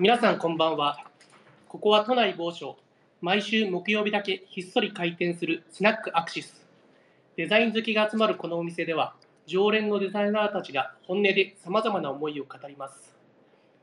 [0.00, 1.04] 皆さんこんばんは。
[1.68, 2.78] ここは都内某所、
[3.20, 6.66] 毎週木曜日だけひっそり開店するスナックアクシス。
[7.36, 9.14] デザイン好きが集まるこのお店では、
[9.44, 13.14] 常連のデザイナーたちが本音で様々な思いを語ります。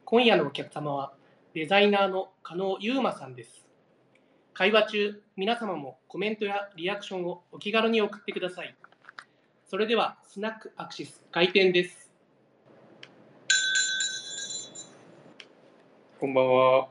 [0.05, 1.13] 今夜のお客様は、
[1.53, 3.67] デザイナーの加納優馬さんです。
[4.55, 8.75] 会話中、皆様もコメントやリアクションをお気軽に送ってください。
[9.67, 12.06] それでは、スナックアクシス開店です。
[16.19, 16.87] こんばんは。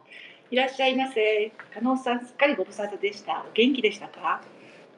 [0.50, 1.50] いらっしゃいませ。
[1.74, 3.44] 加納さん、すっかりご無沙汰でした。
[3.48, 4.40] お元気でしたか？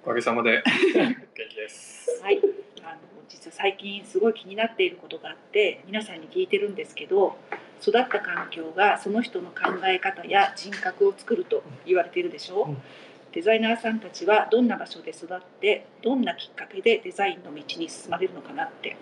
[0.05, 0.63] おかげさまで
[0.95, 1.15] 元
[1.49, 2.21] 気です。
[2.23, 2.39] はい。
[2.83, 7.37] あの、実は最近すごい気になっていることがあって、皆さんに聞いてるんですけど。
[7.81, 12.65] 育った環境がその人の考え方や人格を作ると言われているでしょ？
[12.65, 12.69] う。
[12.71, 12.83] うん
[13.31, 18.97] デザイナーさんたちはどんな場所で育って、どんなきっかけでデザインの道に進まれるのかなって。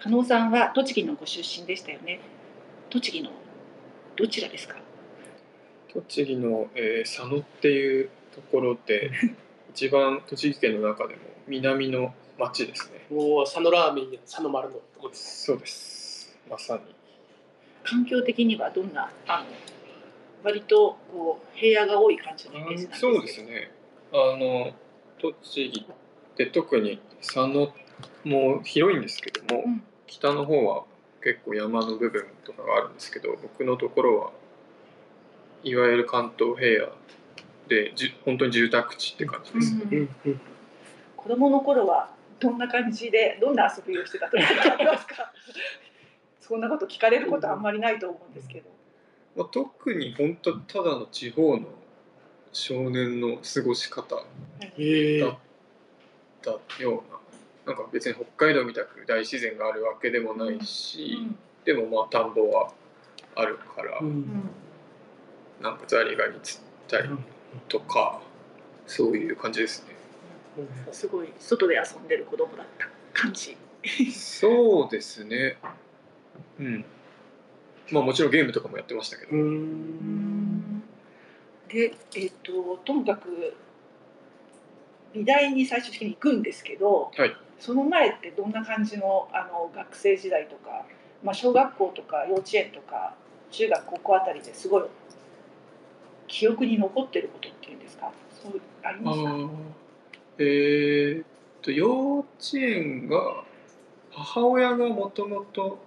[0.00, 2.18] 加納さんは栃木のご出身でしたよね。
[2.88, 3.30] 栃木の
[4.18, 4.76] どちらですか？
[5.92, 9.10] 栃木の、えー佐野っていうところで
[9.70, 13.06] 一番栃木県の中でも南の町ですね。
[13.10, 15.44] もう佐野ラーメンや佐野丸のとこです。
[15.46, 16.38] そうです。
[16.50, 16.94] まさに。
[17.84, 19.10] 環境的にはどんな？
[19.26, 19.46] あの
[20.44, 23.70] 割とこう平野が多い感じのイメージなんですけどそうですね。
[24.12, 24.72] あの
[25.20, 25.84] 栃木っ
[26.36, 27.72] て特に佐野
[28.24, 30.84] も広いんですけども、うん北の方は
[31.22, 34.30] 結構山の部分とかがあるんですけど僕のところは
[35.64, 36.92] いわゆる関東平野
[37.68, 39.74] でじ本当に住宅地って感じです。
[39.74, 39.80] ね。
[39.84, 40.08] うんうん。
[40.26, 40.40] うん
[41.18, 42.08] 子供の頃は
[42.38, 45.32] どんな感じでどんな遊びをしてたとかありますか？
[46.40, 48.70] そんなこと聞かれることはあんまりないと思うんですけど、
[49.36, 51.66] まあ、特に本当ただの地方の
[52.52, 54.24] 少年の過ごし方だっ
[56.68, 57.17] たような
[57.68, 61.18] なんか別に北海道みたく大自然があるわけでもないし、
[61.66, 62.72] でもまあ田んぼは
[63.36, 64.00] あるから、
[65.60, 67.10] なんかザリガニ釣ったり
[67.68, 68.22] とか、
[68.86, 69.94] そういう感じですね。
[70.92, 73.54] すごい外で遊んでる子供だった感じ。
[74.14, 75.58] そうですね。
[76.58, 76.84] うん。
[77.90, 80.82] まあもちろんゲームとかもやってましたけど、うん。
[81.68, 83.54] でえっ、とともかく
[85.12, 90.84] 美大に最終的に行くんですけど、はいその前ってどんな感じのあの学生時代とか、
[91.22, 93.14] まあ、小学校とか幼稚園とか
[93.50, 94.84] 中学高校あたりですごい
[96.26, 98.12] 記憶に残ってることっていうんですか？
[98.42, 99.48] そうありあますかー。
[100.38, 101.24] えーっ
[101.62, 103.42] と幼稚園が
[104.12, 105.78] 母親がもともと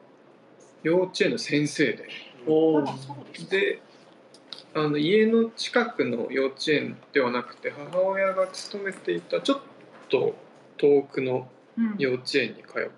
[0.84, 2.08] 幼稚園の先生で。
[2.48, 3.16] おですか。
[3.50, 3.82] で
[4.74, 9.60] あの家の近くの幼稚園ではなくて母親が勤めていたちょっ
[10.10, 10.34] と
[10.78, 11.44] 遠くのうん
[11.98, 12.92] 幼稚園に通っ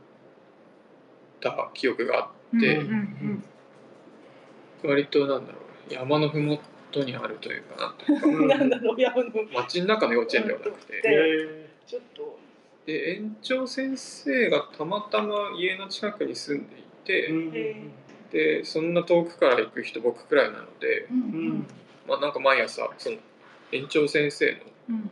[1.39, 3.43] た記憶があって、うんうん
[4.85, 6.59] 割となんだろう山のふも
[6.91, 7.95] とにあるというか
[8.47, 9.87] なん街 の。
[9.87, 11.01] 中の幼稚園ではなくて。
[11.01, 12.37] でへちょっと
[12.85, 17.33] で園長先生がたまたま家の近くに住んでいて、
[18.33, 21.07] でそんな遠くから行く人僕くらいなので、
[22.05, 23.15] まあ、なんか毎朝その
[23.71, 24.57] 園長先生の
[24.89, 25.11] うん。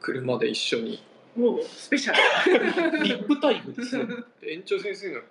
[0.00, 1.02] 車で一緒に
[1.36, 2.14] もうスペシャ
[2.92, 4.04] ル リップタイプですね。
[4.40, 5.22] で園長先生が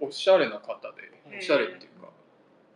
[0.00, 2.08] おしゃれな方でおしゃれっていうか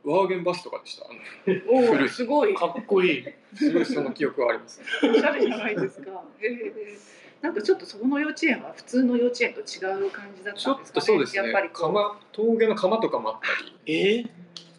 [0.04, 1.08] ワーゲンバスとかでしたあ
[1.46, 3.24] のお古いおすごいかっこいい。
[3.54, 6.22] すごいその記憶はありますねおしゃれじゃないですか。
[6.40, 6.98] ええ
[7.42, 11.00] なんかちょっとそこの幼稚園は普通の幼稚園と違う感じだっちょったんですかね。
[11.00, 13.48] とそうですねやっぱり釜峠の釜とかもあった
[13.86, 14.24] りえー、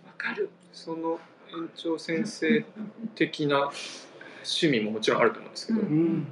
[0.08, 0.50] わかる。
[0.72, 1.19] その
[1.52, 2.66] 園長先生
[3.16, 3.69] 的な
[4.44, 6.28] 趣味ももちろんあると思うんですけど、ううん。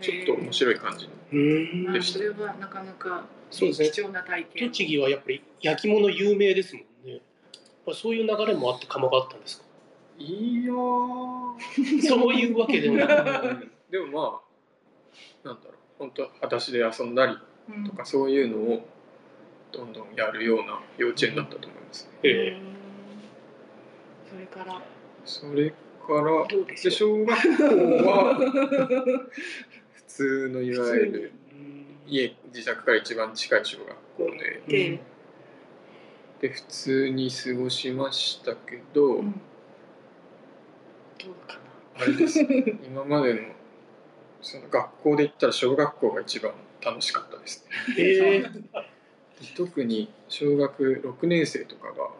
[0.00, 4.68] ちょっと面白い感じのうんまあそれはなかなかそうですね貴重な体験。
[4.70, 7.20] 栃木はやっぱり焼き物有名ですもんね。
[7.86, 9.64] まあそういう流れもあって窯があったんですか？
[10.18, 13.70] いやー そういうわけでもなく。
[13.90, 14.40] でもま
[15.44, 17.36] あなんだろう本当裸足で遊んだり
[17.68, 18.86] うんとかそういうのを
[19.72, 22.10] どんどんやるような幼稚園だったと思いますね。
[22.24, 22.76] えうん
[24.28, 24.82] それから
[25.24, 25.76] それか
[26.22, 29.30] らで小学校は普
[30.16, 31.32] 通のいわゆる
[32.06, 35.00] 家自宅から一番近い小学校でで、
[36.40, 39.32] で普通に過ごしましたけど、うん。
[39.32, 41.58] どうか
[41.98, 42.40] あれです。
[42.86, 43.40] 今までの
[44.42, 46.52] その学校で言ったら小学校が一番
[46.82, 47.94] 楽しかったですね。
[47.98, 48.48] えな。
[48.50, 52.10] ー、特に小学6年生とかがも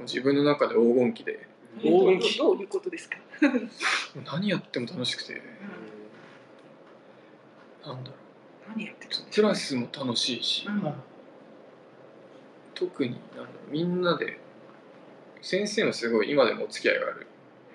[0.00, 1.32] う自分の中で黄金期で。
[1.34, 1.42] うん
[1.80, 2.38] 黄金期。
[2.38, 3.16] どういうことですか？
[4.30, 5.40] 何やっても楽しくて
[7.84, 8.16] なんだろ
[8.68, 9.10] 何やってる。
[9.32, 10.66] クラスも楽しいし。
[10.66, 10.82] うん。
[10.82, 10.94] まあ
[12.74, 14.38] 特になんだろうみんなで
[15.40, 17.26] 先生もすごい今でもお付き合いがある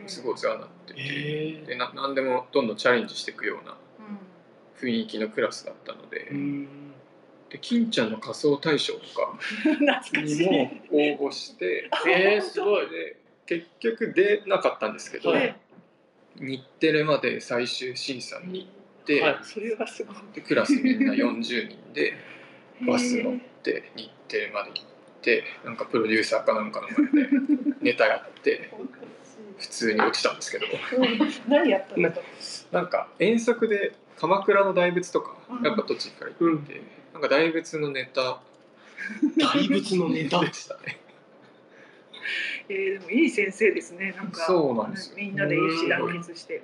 [0.08, 4.90] すごいお世話になってて、へでな何でもどんどんチャレンジしていくようなうん。
[4.90, 6.30] 雰囲気のクラスだったので,、
[7.50, 9.40] で金ちゃんの仮装大賞とか
[10.22, 10.46] にい。
[10.46, 12.90] も応募してえー、すごい。
[12.90, 15.56] で結局出なかったんですけど、はい。
[16.40, 18.70] 日テレまで最終審査に
[19.22, 20.16] はいそれはすごい。
[20.34, 22.14] でクラスみんな40人で
[22.86, 24.84] バス乗っへて日テレまで行っ
[25.22, 27.30] てなんかプロデューサーかなんかの前で
[27.82, 28.70] ネタやって
[29.58, 32.78] 普通に落ちたんですけどーうん何やったんですか。
[32.78, 36.82] なんか遠足で鎌倉の大仏とかうんやっぱ栃木から行って、
[37.14, 38.40] なんか大仏のネタ
[39.38, 40.42] 大仏のネタ？
[40.42, 41.00] でしたね
[42.70, 44.14] えー、でもいい先生ですね。
[44.18, 44.46] なんか。
[44.46, 46.62] そうなんですよみんなで一致団結して。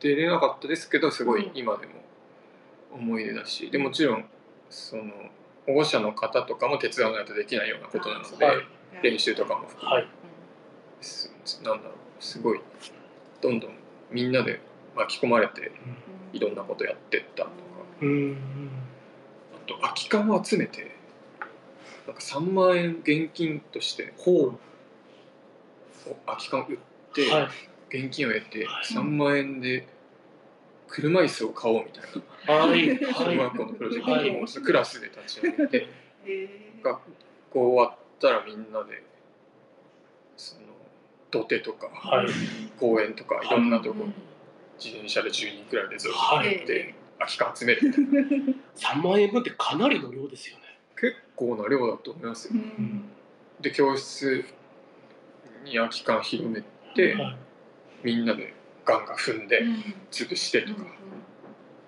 [0.00, 1.56] 出れなかったですけどすごいうん。
[1.56, 1.92] 今でも
[2.92, 4.24] 思い出だしでもちろん
[4.70, 5.02] その
[5.66, 8.56] 保護者の方とかも手伝わないとできないようなことなので、はい
[9.02, 10.08] 練習とかも含めはい。
[11.02, 11.30] す
[11.62, 12.60] なんだろうすごい
[13.42, 13.72] どんどん
[14.10, 14.60] みんなで
[14.94, 15.70] 巻き込まれて
[16.32, 17.50] いろんなことやってったとか。
[18.00, 18.38] うん。
[19.54, 20.92] あと空き缶を集めて
[22.06, 24.54] なんか3万円現金としてほ
[26.24, 26.76] 空き缶売っ
[27.12, 27.48] て、うはい
[28.04, 28.84] 現金を得てはい。
[28.84, 29.86] 3万円で
[30.88, 32.02] 車椅子を買おうみたい
[32.46, 32.54] な。
[32.54, 32.98] はい。
[33.14, 33.36] 小はい。
[33.36, 34.30] 学校のプロジェクトはい。
[34.30, 35.88] をクラスで立ち上げて
[36.26, 36.84] えー。
[36.84, 37.00] 学
[37.50, 39.02] 校終わったらみんなで
[40.36, 40.60] その
[41.30, 42.26] 土手とかはい。
[42.78, 44.14] 公園とかいろんなとこうん。
[44.78, 45.32] 自転車で10
[45.62, 46.54] 人くらいでずっとはい。
[46.56, 48.54] 行って空き缶集めるみたいな。
[48.76, 50.62] 3万円分ってかなりの量ですよね。
[51.00, 52.54] 結構な量だと思いますよ。
[52.54, 53.04] うん。
[53.60, 54.44] で教室
[55.64, 56.62] に空き缶広め
[56.94, 57.36] てはい
[58.06, 58.54] みんなで
[58.84, 59.94] ガンガン踏んでうん。
[60.12, 60.82] 潰してとか。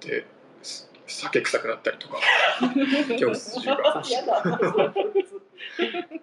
[0.01, 0.27] で
[0.63, 2.19] す酒臭くなったりとか。
[3.17, 4.03] 教室中が。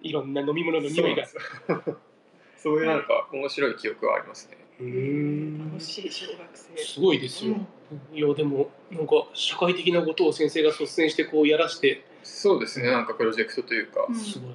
[0.02, 1.26] いろんな飲み物の匂いが。
[2.58, 2.78] そう。
[2.78, 4.58] いうなんか面白い記憶はありますね。
[4.80, 5.70] うーん。
[5.70, 6.76] 楽しい小学生。
[6.76, 8.18] すごいですよ、うん。
[8.18, 12.04] いやでもなんか社会的なことを先生が率先してこうやらして。
[12.22, 12.90] そうですね。
[12.90, 14.04] なんかプロジェクトというか。
[14.06, 14.14] うん。
[14.14, 14.54] すごい、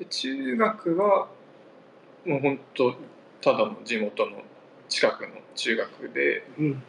[0.00, 1.28] で中学は
[2.24, 2.94] もう本当
[3.42, 4.42] ただの地元の
[4.88, 6.82] 近くの中学でうん、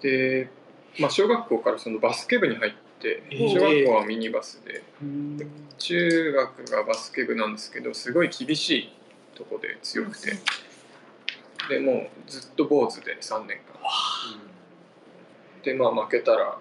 [0.00, 0.48] で、
[0.98, 5.38] まあ、小学校からそのバスケ部に入ってえー小学校はミニバスでうん。
[5.78, 8.92] 中学がバスケ部なんですけどすごい厳しい
[9.34, 10.32] とこで強くて。
[11.68, 11.92] でも
[12.26, 13.76] うずっと坊主で3年間。
[15.64, 16.58] でまあ負けたら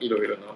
[0.00, 0.46] いろいろな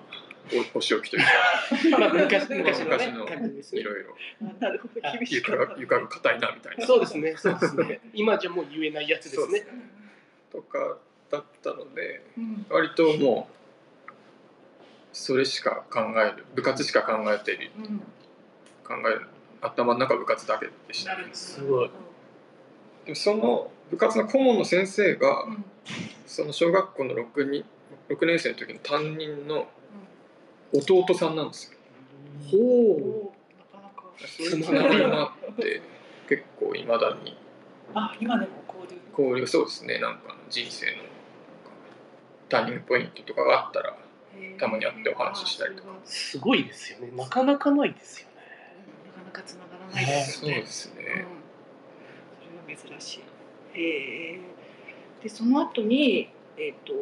[0.74, 1.98] お お仕置きというか。
[1.98, 3.06] まあ昔 昔のね。
[3.06, 3.80] 昔の感じですね。
[3.80, 4.16] いろいろ。
[4.42, 5.34] うんなるほど厳しい。
[5.36, 6.86] 床が床が硬いなみたいな。
[6.86, 8.00] そうですねそうですね。
[8.12, 9.66] 今じゃもう言えないやつですね。
[10.52, 10.98] とか
[11.30, 12.66] だったのでうん。
[12.68, 13.56] 割ともう
[15.12, 17.98] それしか考える部活しか考えているうん。
[18.84, 19.26] 考える
[19.60, 21.12] 頭の中部活だけでした。
[21.12, 21.34] なるほど。
[21.34, 21.90] すごい。
[23.06, 25.64] でもその部活の顧問の先生がうん。
[26.26, 27.64] その小学校の 6, 人
[28.08, 29.68] 6年生の時の担任の
[30.72, 31.76] 弟さんなんですよ
[32.50, 34.60] ほおーなかなかそう。
[34.60, 35.82] つながりもあって
[36.28, 37.36] 結構いまだに。
[37.94, 39.00] あ今でも交流。
[39.10, 39.98] 交流そうですね。
[39.98, 41.02] なんか人生の
[42.48, 43.96] ターニングポイントとかがあったら
[44.58, 45.90] たまに会ってお話ししたりとか。
[45.90, 47.10] うすごいですよね。
[47.16, 48.34] なかなかないですよね。
[49.06, 50.54] なかなか繋がらないですよね。
[50.54, 51.04] そうですうん。
[51.04, 51.26] ね
[52.76, 53.20] それは珍しい。
[53.74, 56.92] えー、でその後にえっ、と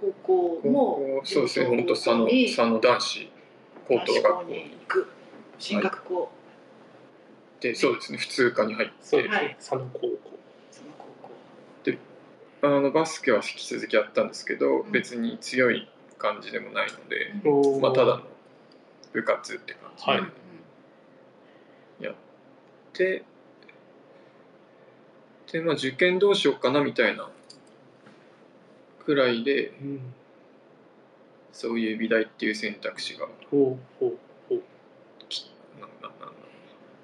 [0.00, 3.30] 高校高も校そうですね本当佐野に佐野男子
[3.88, 4.42] 高等学校。
[4.44, 5.06] に行く
[5.58, 6.30] 進学校、
[7.60, 8.94] でそうですね普通科に入って。
[9.00, 10.08] そうですね、佐野高校。
[10.70, 11.30] その高校。
[12.62, 14.92] あのバスケは引き続きやったんですけど、うん。
[14.92, 15.88] 別に強い
[16.18, 18.22] 感じでもないので、おーまあ、ただの
[19.12, 20.20] 部活って感じではい。
[20.20, 20.32] うん
[22.00, 22.14] やっ
[22.92, 23.24] て、
[25.52, 27.30] でまあ受験どうしようかなみたいな
[29.06, 30.00] くらいでうん。
[31.52, 33.26] そういう美大っていう選択肢が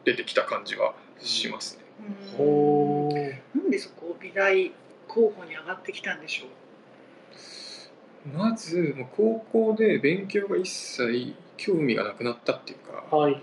[0.04, 1.84] 出てきた感じはしますね。
[2.34, 2.36] うん。
[2.36, 3.58] ほう。
[3.58, 4.70] なんでそこ美大
[5.08, 8.36] 候補に上がってきたんでしょう？
[8.36, 12.78] まずもう高校で勉強が一切興味がなくなったっていう
[13.10, 13.42] かはい。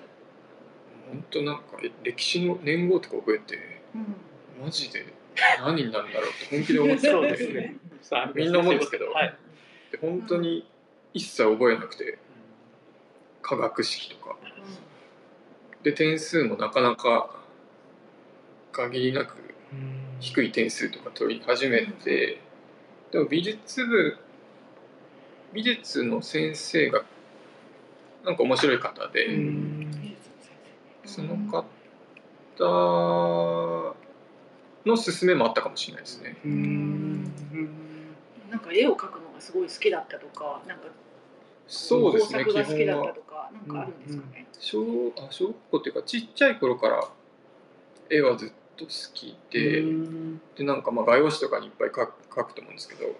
[1.09, 3.57] 本当なんかえ歴史の年号とか覚えて
[3.95, 4.63] うん。
[4.63, 5.05] マジで
[5.59, 9.11] 何になるんだろうって本気で思ってたんですねさあみんな思うんですけど。
[9.11, 9.35] はい。
[9.91, 10.67] で本当に
[11.13, 12.19] 一切覚えなくて
[13.41, 14.35] 科学式とか。
[15.83, 17.29] で点数もなかなか
[18.71, 19.37] 限りなく
[20.19, 22.41] 低い点数とか取り始めて
[23.11, 24.17] でも美術部
[25.53, 27.03] 美術の先生が
[28.23, 29.27] なんか面白い方で、
[31.05, 31.65] その方
[34.85, 36.37] の勧めもあったかもしれないですね。
[38.49, 40.85] うんなんか絵を描くのがすごい好きだったとか、なんか
[41.67, 44.47] そうですね、工作基が好きだった本はとか、なんかあるんですかね？
[44.59, 47.07] 小あ小学校っていうかちっちゃい頃から
[48.09, 49.83] 絵はずっと好きで、
[50.57, 53.13] でなんかまあ画用紙とかにいっぱい描く描くと思うんですけど、うん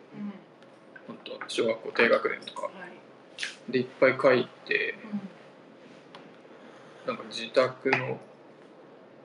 [1.08, 3.72] 本当小学校低学年とかはい。
[3.72, 4.96] でいっぱい描いて、
[7.06, 8.20] うなんか自宅の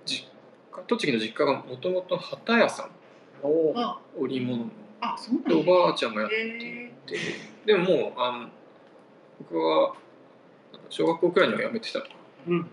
[0.07, 0.29] 実
[0.71, 2.91] 家栃木の実家がもともと旗屋さん
[4.19, 4.71] 織物の
[5.13, 7.19] あ、そうなんでおばあちゃんがやってへて。
[7.67, 8.49] でももうあの
[9.39, 9.95] 僕は
[10.89, 12.05] 小学校くらいには辞めてたの
[12.49, 12.71] うん。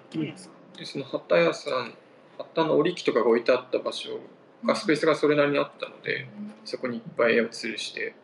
[0.78, 1.94] でその旗屋さん
[2.38, 4.20] 旗の織り機とかが置いてあった場所
[4.66, 6.28] がスペースがそれなりにあったので
[6.66, 8.16] そこにいっぱい絵を吊るして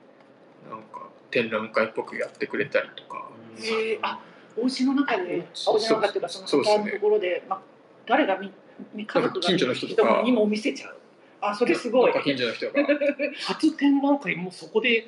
[0.70, 3.30] なんか展覧会っぽくやってくれたりとか。
[3.60, 4.20] へえ、あ、
[4.56, 7.62] お家の中で、お家の中っていうかそののところで、まあ
[8.06, 8.52] 誰が見
[8.94, 10.22] 見家族が近所の人とか。
[10.24, 10.97] にも見せちゃう。
[11.42, 12.12] あ、それすごい。
[12.12, 12.14] なん。
[12.14, 12.74] か近所の人が。
[13.40, 15.08] 初展覧会もそこで。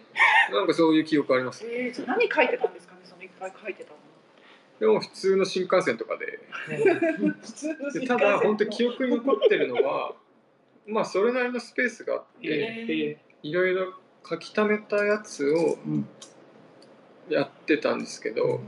[0.51, 1.65] なんかそういう記憶あります。
[1.65, 3.97] えー、じゃあ何書いてたんですかね、そのいっぱい書いてたの。
[4.79, 6.39] でも普通の新幹線とかで。
[6.67, 10.15] 普通のでただ本当に記憶に残ってるのは
[10.87, 13.93] まあそれなりのスペースがあってえいろいろ
[14.27, 16.07] 書き溜めたやつをうん。
[17.29, 18.59] やってたんですけど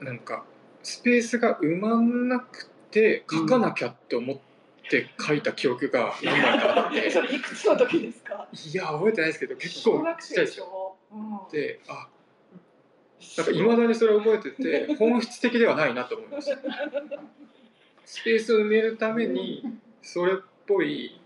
[0.00, 0.44] なんか
[0.82, 4.51] スペースが埋まんなくて書かなきゃって思って
[5.20, 8.48] 書いた記憶が何枚かあって、 それいくつの時ですか？
[8.52, 10.60] いや覚えてないですけど結小構ちっちゃいでしょ？
[10.60, 10.96] でしょ。
[11.12, 12.08] うんであ
[13.36, 16.58] なんかいまだにそれ覚えてて本質的ではないなと思いました。
[18.04, 19.62] スペースを埋めるために
[20.02, 20.36] それっ
[20.66, 21.20] ぽい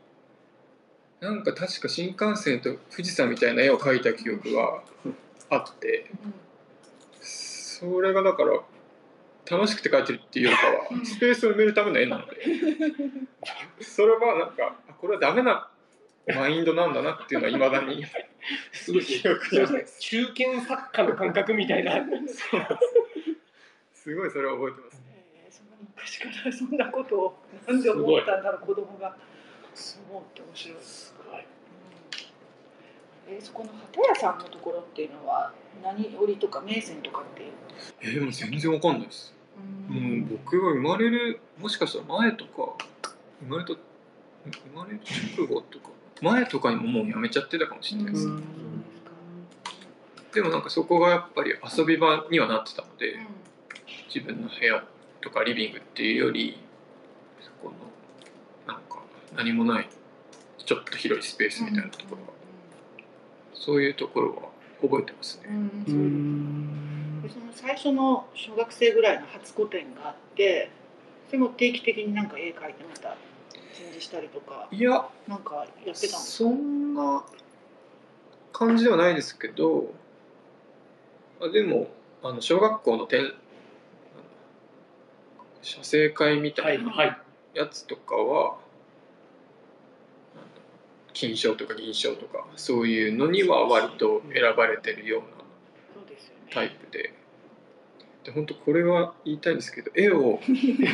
[1.20, 4.82] なんか確か新幹線と富士山みたいな絵を描いた記憶が
[5.48, 6.10] あって
[7.22, 8.60] それがだから
[9.50, 12.36] 楽しくて描いてるっていうよりかはスペースを埋めるための絵なので。
[13.80, 15.68] それはなんかあこれはダメな
[16.34, 18.04] マインドなんだなっていうのはいまだに
[18.72, 19.86] すごい記憶にある。
[20.00, 22.04] 中堅作家の感覚みたいな。
[23.94, 24.14] す。
[24.14, 25.02] ごいそれは覚えてます
[25.36, 29.16] えーそんな昔からそんなことをなんで思ったんだろう子供が
[29.74, 30.78] そう思って面白い。
[30.80, 31.44] すごい
[33.28, 37.52] えーそこの旗屋さんのところっていうのは何織りとか銘線とかっていう。
[38.00, 39.35] えー、でも全然わかんないです
[39.88, 42.74] もう僕が生まれるもしかしたら前とか
[43.40, 43.80] 生まれた生
[44.74, 45.00] まれる
[45.36, 45.90] 直後とか
[46.22, 48.42] 前とかにももうやめちゃってたかもしれないです、うん。
[50.32, 53.26] でもなんかそこがやっぱり遊び場にはなってたので、うん。
[54.12, 54.84] 自分の部屋
[55.20, 56.58] とかリビングっていうより
[57.40, 57.70] そこ
[58.66, 59.02] のなんか
[59.36, 59.88] 何もない
[60.64, 62.28] ちょっと広いスペースみたいなところは、
[63.54, 64.42] そういうところは
[64.80, 65.84] 覚えてますね、うん。
[65.86, 66.80] うん。
[66.82, 66.85] う
[67.28, 70.70] その最初の小学生ぐらいの初個展があって
[71.28, 73.16] それも定期的になんか絵描いてまた
[73.74, 75.08] 展示したりとかいや。
[75.26, 76.18] なんかやってたんですか？
[76.18, 77.24] そんな
[78.52, 79.92] 感じではないですけど
[81.40, 81.88] あでも
[82.22, 83.32] あの小学校の展
[85.62, 87.18] 写生会みたはいいなはい
[87.54, 88.58] やつとかは、
[91.14, 95.26] 金賞とか銀賞とかそういうのには割と選ばれてるような
[96.52, 97.14] タイプで
[98.26, 100.40] で本当これは言いたいんですけど絵を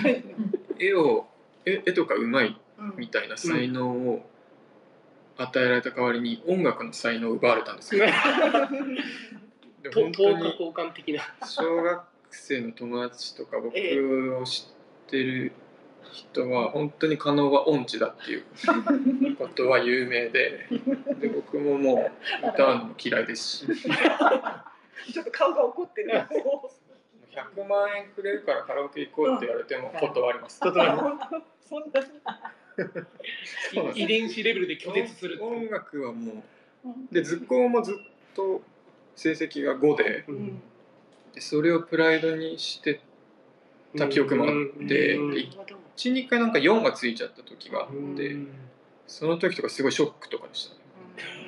[0.79, 1.27] 絵を
[1.65, 2.95] 絵絵とかうまいうん。
[2.97, 4.29] みたいな才能を
[5.39, 8.07] 与えられた代わりに音楽の才能を奪われたんですよ。
[9.83, 11.23] でと本当に等価交換的な。
[11.47, 14.69] 小学生の友達とか僕えを知
[15.07, 15.53] ってる
[16.13, 20.69] 人は本当に加納は音痴だっていうことは有名で
[21.21, 22.11] で僕もも
[22.45, 23.67] う歌うのも嫌いですし。
[25.13, 26.13] ちょっと顔が怒ってる
[27.33, 30.59] 100万円くれるからカラオケ行こうって言われても断ります。
[30.59, 30.95] そんな。
[30.95, 31.01] に
[31.67, 32.09] そんです。
[33.95, 36.45] 遺伝子レベルで拒絶する音楽はも
[36.85, 37.15] う。
[37.15, 37.95] で図工もずっ
[38.35, 38.61] と
[39.17, 40.25] 成績が5で
[41.35, 43.01] でそれをプライドにして
[43.97, 44.51] た記憶もあっ
[44.87, 45.35] てうん。
[45.35, 45.47] で
[45.97, 48.49] 12回なんか4がついちゃった時があって、うん。
[49.07, 50.71] その時とかすごいショックとかでし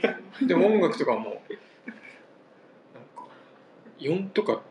[0.03, 0.17] たね。
[0.47, 1.43] でも音楽とかもなんか
[3.99, 4.63] 4とか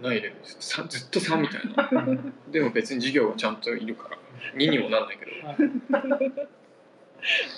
[0.00, 1.60] ないレベルですさ ずっと3みたい
[1.94, 2.22] な。
[2.48, 4.18] でも別に授業はちゃんといるから
[4.54, 5.30] 2にもなんないけど。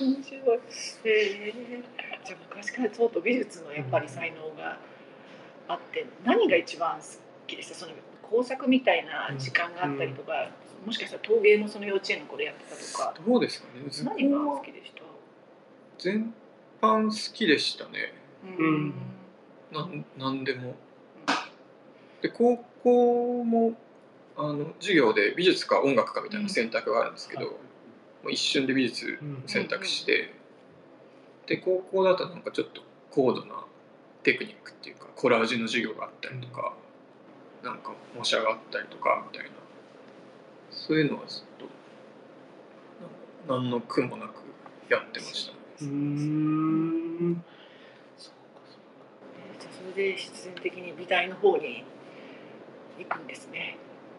[0.00, 0.60] 面白い。
[1.04, 4.78] えー、じゃあ昔からちょっと美術のやっぱり才能が
[5.68, 7.04] あって何が一番好
[7.46, 7.74] きでした？
[7.74, 10.50] その工作みたいな時間があったりとか、
[10.84, 13.20] もしかしたら陶芸もその幼稚園の頃やってたとか。
[13.24, 13.84] どうですかね。
[13.88, 15.02] 図何が好きでした？
[15.98, 16.34] 全
[16.80, 18.14] 般好きでしたね。
[18.58, 18.94] うん。
[19.70, 20.74] なんなんでも
[22.22, 23.74] で高校も
[24.36, 27.52] あの授業で美術か音楽かみたいな選択があるんですけど、うん
[28.22, 30.32] もう一瞬で美術選択して、
[31.46, 33.64] で高校だとなんかちょっと高度な
[34.22, 36.72] テクニックっていうかコラージュの授業があったりとか、
[37.64, 39.56] なんか模写があったりとかみたいな。
[40.70, 41.66] そういうのはずっと
[43.52, 44.42] なん何の苦もなく
[44.88, 45.52] やってました。
[45.52, 45.58] ね。
[45.82, 47.44] うーん。
[48.16, 51.84] そうかそうじゃあそれで必然的に美大の方に
[52.98, 53.78] 行くんですね。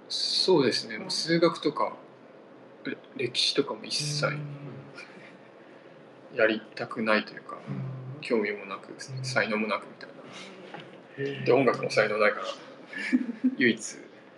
[0.09, 1.09] そうですね、うん。
[1.09, 1.93] 数学とか
[2.85, 4.25] れ歴史とかも一切
[6.35, 7.57] やりたくないというか、
[8.21, 10.15] 興味もなくん才能もなくみたいな。
[10.15, 10.23] うん
[11.45, 12.45] で音楽も才能ないから
[13.57, 13.93] 唯一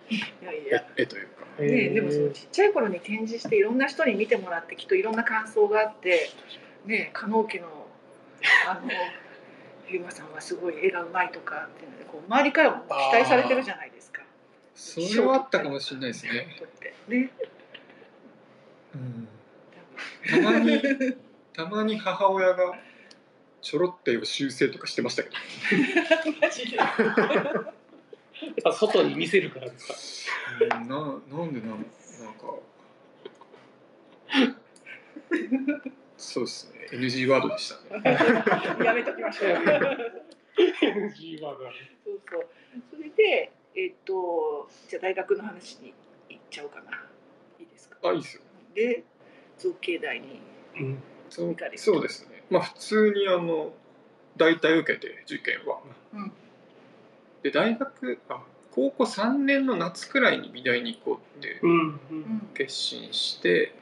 [0.09, 0.85] いやいや。
[0.97, 1.45] 絵絵というか。
[1.59, 6.29] へね、ーでもそのちっちゃい頃に展示していろんな人に見てもらってきっといろんな感想があって、
[6.85, 7.87] ね、加納家の
[8.67, 8.81] あの
[9.87, 14.14] 日馬さんはすごい絵がうまいとかっていうのでこう周りからも期待されてるじゃないですか。
[14.75, 17.31] それはあったかもしれないですね、とってね、
[20.29, 20.81] たまに
[21.53, 22.73] たまに母親が
[23.61, 25.35] ちょろって修正とかしてましたけど。
[26.41, 26.77] マジで。
[28.73, 30.27] 外に見せるからです
[30.69, 30.77] か？
[30.77, 32.59] うんななんでなんなんか。
[36.17, 36.87] そうですね。
[36.91, 38.01] NG ワードでしたね。
[38.85, 39.51] やめときましょう。
[39.53, 42.47] NG ワードそうそう。
[42.91, 45.93] それでえっ、とじゃあ大学の話に
[46.29, 46.91] 行っちゃおうかな。
[47.59, 47.97] いいですか？
[48.03, 48.41] あいいですよ。
[48.73, 49.03] で
[49.57, 50.39] 造形大に。
[50.79, 51.03] うん。
[51.29, 52.43] そういかがですかそうですね。
[52.49, 53.73] まあ普通にあの
[54.37, 55.79] 大体受けて受験は。
[56.13, 56.31] うん。
[57.43, 58.41] で大学あ
[58.71, 62.19] 高校3年の夏くらいに美大に行こうってうんううん。
[62.19, 63.73] ん決心して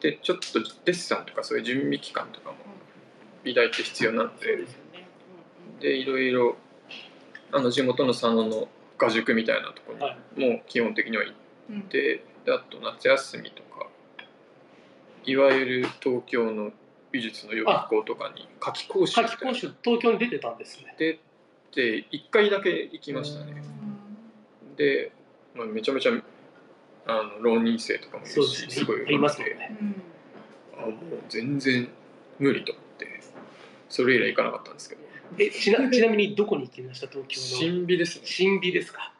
[0.00, 2.56] でちょっとデッサンとかそういう準備期間とかも
[3.44, 4.56] 美大って必要なんで。
[4.56, 5.06] ですよね。
[5.80, 6.56] でいろいろ
[7.52, 11.36] あの地元の佐野の画塾みたいなところはにもう基本的には行っ。
[11.88, 13.88] てであと夏休みとか
[15.24, 16.70] いわゆる東京の
[17.10, 20.94] 美術の予備校とかに夏期講習夏季講習東京に出てたんですね。
[20.98, 21.18] で
[21.74, 23.62] で1回だけ行きましたね。
[24.76, 25.12] で、
[25.54, 26.12] まあ、めちゃめちゃ
[27.06, 28.86] あの浪人生とかもいるそうしですね。
[28.86, 29.76] ごいいます上手くてもんね。
[29.80, 30.02] うん。
[30.78, 30.94] あもう
[31.28, 31.88] 全然
[32.38, 33.20] 無理と思って
[33.88, 35.05] それ以来行かなかったんですけど
[35.38, 37.06] えちなちなみにどこに行きました？
[37.08, 37.46] 東京の。
[37.46, 38.22] 新美ですね。
[38.26, 39.12] 新美ですか？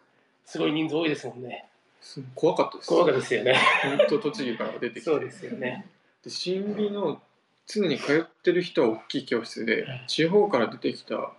[0.45, 1.67] すごい人数多いですもんね。
[2.01, 2.89] す怖かったです。
[2.89, 3.55] 怖かったですよね。
[3.83, 5.01] 本当栃木から出てきて。
[5.01, 5.87] そうですよね。
[6.23, 7.21] で新美の
[7.67, 11.33] 常に通ってる人は大きい教室ではい地方から出てきた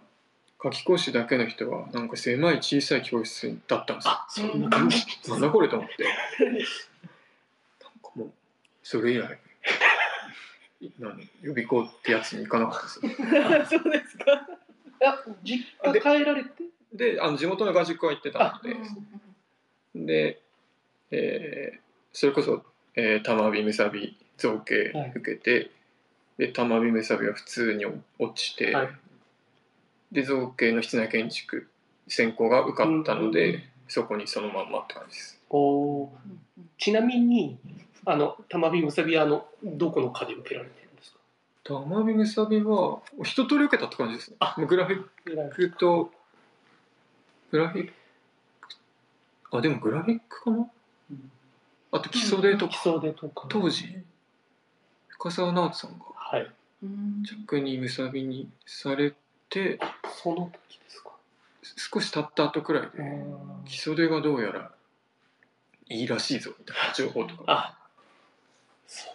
[0.59, 4.11] 夏期講師だけの人はなんか狭い小さい教室だったんですよ。
[4.11, 4.97] あそんな感じ。
[5.29, 6.03] なんだこれと思って。
[6.43, 6.59] なん
[8.01, 8.31] かもう
[8.83, 9.39] それ以来
[10.81, 13.81] い 何予備校ってやつに行かなかったですよ。
[13.81, 14.47] そうですか。
[15.05, 16.49] あ実家帰られて？
[16.93, 20.05] であの地元の画塾は行ってたので。
[20.05, 20.41] で、
[21.11, 21.79] えー
[22.13, 22.63] それこそ、
[22.95, 25.13] えー、玉火むさび造形はい。
[25.15, 25.69] 受けて、
[26.39, 28.89] で玉火むさびは普通に落ちて、はい。
[30.11, 31.67] で造形の室内建築
[32.07, 33.61] 専攻が受かったので、うん。
[33.87, 35.39] そこにそのまんまって感じです。
[35.49, 36.09] おー。
[36.79, 37.57] ちなみに
[38.05, 40.76] あの玉火むさびはあのどこの科で受けられて
[41.69, 44.37] るんですか玉火むさびは一通り受けたって感じですね。
[44.39, 44.55] あ。
[44.57, 45.03] もうグラフィッ
[45.49, 46.11] クと
[47.51, 47.93] グラフィック
[49.51, 50.67] あでもグラフィックかな？
[51.91, 52.89] あと基礎デと基か。
[52.89, 53.85] 礎でとか当時
[55.09, 56.51] 深澤直人さんがはい。
[56.83, 57.23] うん。
[57.23, 59.13] 着にむさびにされ
[59.49, 59.79] て
[60.21, 61.11] その時ですか。
[61.93, 64.71] 少し経った後くらいでうん基礎デがどうやら
[65.89, 67.43] いいらしいぞみたいな情報とか。
[67.47, 67.77] あ
[68.85, 69.13] そう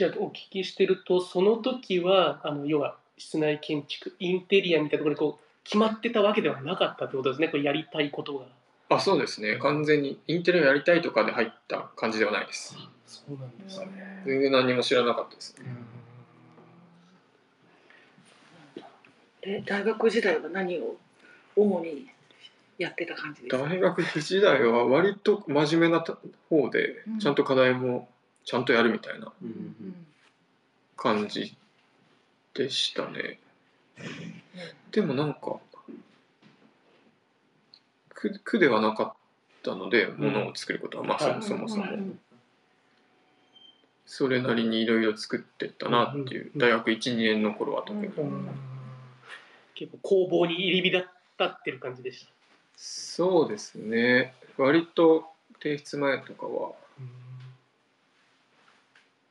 [0.00, 7.48] ですねじゃあお聞きしてるとその時はあの要は室内建築インテリアみたいなところにこう決まってたわけではなかったってことですね。
[7.48, 8.46] これやりたいことが。
[8.88, 9.56] あそうですね。
[9.58, 12.74] 完全にインテリアやりたいとかで入った感じではないです。
[13.06, 14.22] そうなんですね。
[14.24, 15.54] 全然何も知らなかったです。
[15.60, 15.64] ね
[19.42, 20.96] で大学時代は何を
[21.56, 22.06] 主に
[22.78, 23.62] やってた感じですか？
[23.68, 26.04] 大学時代は割と真面目な
[26.48, 27.18] 方でうん。
[27.18, 28.08] ちゃんと課題も
[28.50, 29.32] ちゃんとやるみたいな
[30.96, 31.56] 感じ
[32.52, 33.38] でしたね。
[34.90, 35.60] でもなんか
[38.08, 39.12] 苦苦ではなかっ
[39.62, 41.36] たのでものを作ることはまあそはい。
[41.36, 41.84] もそもそも。
[41.84, 42.20] うんうん
[44.04, 46.50] それなりにいろいろ作ってったなっていう。
[46.56, 48.08] 大学12年の頃は特に。
[48.08, 48.48] うん
[49.76, 52.32] 結構工房に入り浸ってる感じでした。
[52.76, 54.34] そうですね。
[54.58, 55.26] 割と
[55.62, 56.72] 提出前とかは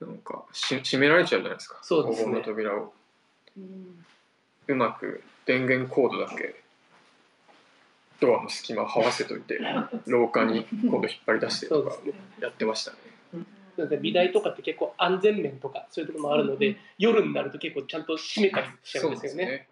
[0.01, 1.79] なんかし閉められちゃうじゃないですか。
[1.81, 2.25] そうですね。
[2.25, 2.93] 黄金の扉を。
[3.57, 4.05] うん。
[4.67, 6.55] うまく電源コードだけ
[8.19, 9.59] ドアの隙間を這わせといて
[10.05, 12.21] 廊下に今度引っ張り出してとかそうですね。
[12.39, 12.97] やってましたね。
[13.77, 19.67] なんか美大とかって結構安全面とかそういうところもあるので、夜になると結構ちゃんと閉めたりしちゃうんですよね。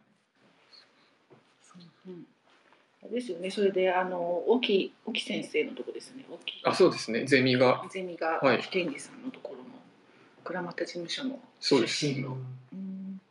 [3.11, 3.49] ですよね。
[3.49, 6.25] それであの沖沖先生のとこですね。
[6.29, 6.61] 沖。
[6.63, 7.25] あそうですね。
[7.25, 7.85] ゼミが。
[7.89, 8.61] ゼミがはい。
[8.71, 9.55] 天理さんのとこ
[10.47, 12.37] 倉俣事務所のそうです出身の。
[12.73, 13.21] うん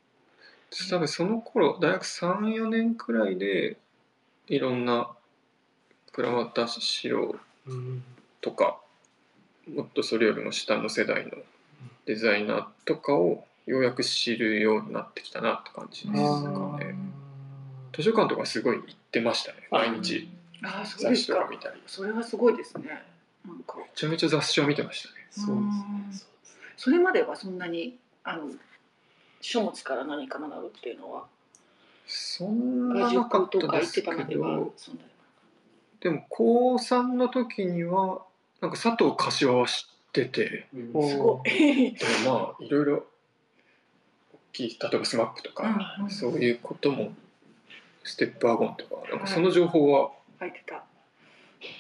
[0.91, 3.79] 多分その頃大学34年くらいで
[4.49, 5.09] いろんな
[6.13, 7.35] 倉俣史郎
[7.67, 8.05] うん
[8.43, 8.79] とか
[9.73, 11.31] もっとそれよりも下の世代の
[12.05, 16.95] デザイナーとかをようやく知るようになってきたなって感じですかね。
[17.95, 20.29] 図書館とかすごい行ってましたね毎日
[20.63, 21.29] ああそう雑誌。
[21.29, 23.03] とか見たりめそれはすごいですね。
[23.47, 25.15] なんかちゃめちゃ雑誌を見てましたね。
[25.31, 25.57] そう
[26.11, 26.36] ですね。
[26.77, 28.51] それまではそんなにあの
[29.41, 31.25] 書物から何か学ぶっていうのは
[32.07, 35.09] そんな外なかっ塾とか行ったですけてたまではどそんなに。
[36.01, 38.23] でも高3の時には
[38.61, 41.95] なんか佐藤柏は知ってておすごい。
[41.95, 47.13] でもまあいろいろ大きい例えばスマップとか、うんそういうことも
[48.05, 50.85] ステップワゴンとかなんかその情報は入ってた。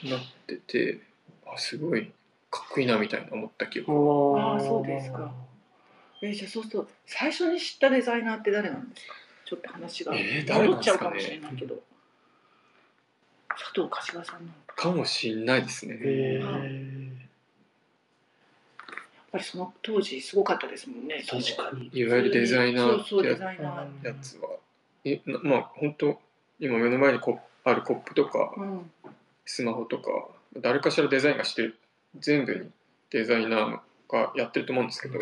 [0.08, 1.00] なってて
[1.46, 2.10] あすごい
[2.58, 5.32] かっこいいなみたいな思った記憶おあーそうですか。
[6.22, 9.14] えじゃあそうすると最初に知ったデザイナーって誰なんですか？
[9.44, 11.82] ちょっと話がえー誰戻っちゃうかもしれないけど。
[13.48, 14.74] 佐藤柏さんなのか。
[14.76, 15.98] かもしんないですね。
[16.02, 17.10] へやっー
[19.32, 21.22] ぱりその当時すごかったですもんね。
[21.28, 21.90] 確かに。
[21.92, 24.06] いわゆるデザイナーそうそうデってザイナー。
[24.06, 24.48] やつは
[25.04, 26.20] えなまあ本当
[26.60, 28.90] 今目の前にコあるコップとかうん。
[29.44, 30.10] スマホとか
[30.60, 31.78] 誰かしらデザインがしてる
[32.20, 32.70] 全部に
[33.10, 35.18] デザイナーがやってると思うんですけど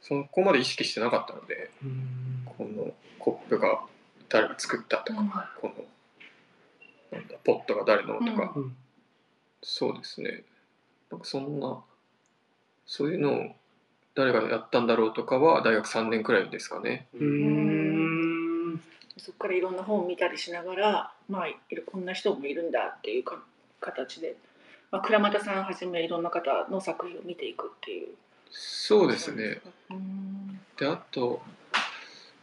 [0.00, 3.80] そこまで意識してなかったのでうんこのコップが
[4.28, 5.74] 誰が作ったとか、この
[7.12, 8.76] なんだポットが誰のとか、うん。
[9.62, 10.42] そうですね。
[11.10, 11.78] なんかそんな
[12.86, 13.56] そういうのを
[14.14, 17.06] 誰がやったんだろうとかは大学3年くらいですかね。
[17.14, 18.80] うーん。
[19.18, 23.38] そこからいろんな本を見たりしながら、まあ、いるこんな人もいるんだっていうか
[23.80, 24.36] 形で、
[24.92, 28.08] まあ、倉俣さんはじめいろんな方の作品を見ていくっていう。
[28.50, 29.60] そうですね。
[29.90, 31.40] うんであと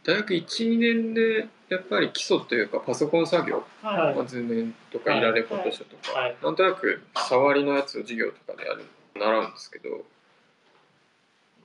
[0.02, 4.14] 大学12年でやっぱり基礎というかパソコン作業、はい。
[4.16, 6.36] まあ図面とかいられフォトショーとか、はい。
[6.42, 8.84] なんとなく触りのやつを授業とかでやる
[9.14, 10.04] 習うんですけど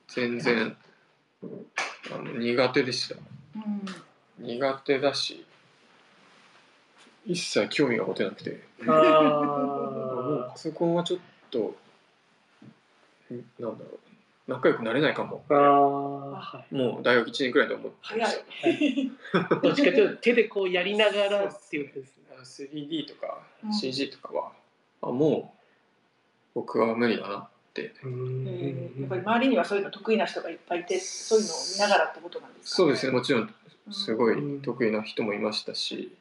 [0.10, 0.76] 全然
[2.14, 3.16] あの苦手でした。
[3.16, 4.46] うん。
[4.46, 5.46] 苦手だし
[7.26, 8.62] 一切興味が持てなくて
[10.56, 11.20] パソコンはちょっ
[11.52, 11.76] と
[13.30, 14.00] んなんだろう。
[14.48, 15.44] 仲良くなれないかも。
[15.50, 18.32] ーあーもう大学1年くらいで思ってま早い。
[18.32, 18.38] し
[19.34, 19.40] た。
[19.42, 22.70] はいどっちかというと手でこうやりながらっていうことですね。
[22.74, 23.74] 3D とかうん。
[23.74, 24.54] CG とかは、
[25.02, 25.60] あもう
[26.56, 27.82] 僕は無理だなって。
[27.84, 33.12] やっぱり周りにはそういうの得意な人がいっぱいいてそういうのを見ながらってことなんですかそうですね。
[33.12, 33.54] もちろん
[33.92, 36.16] すごうんい得意な人もいましたし、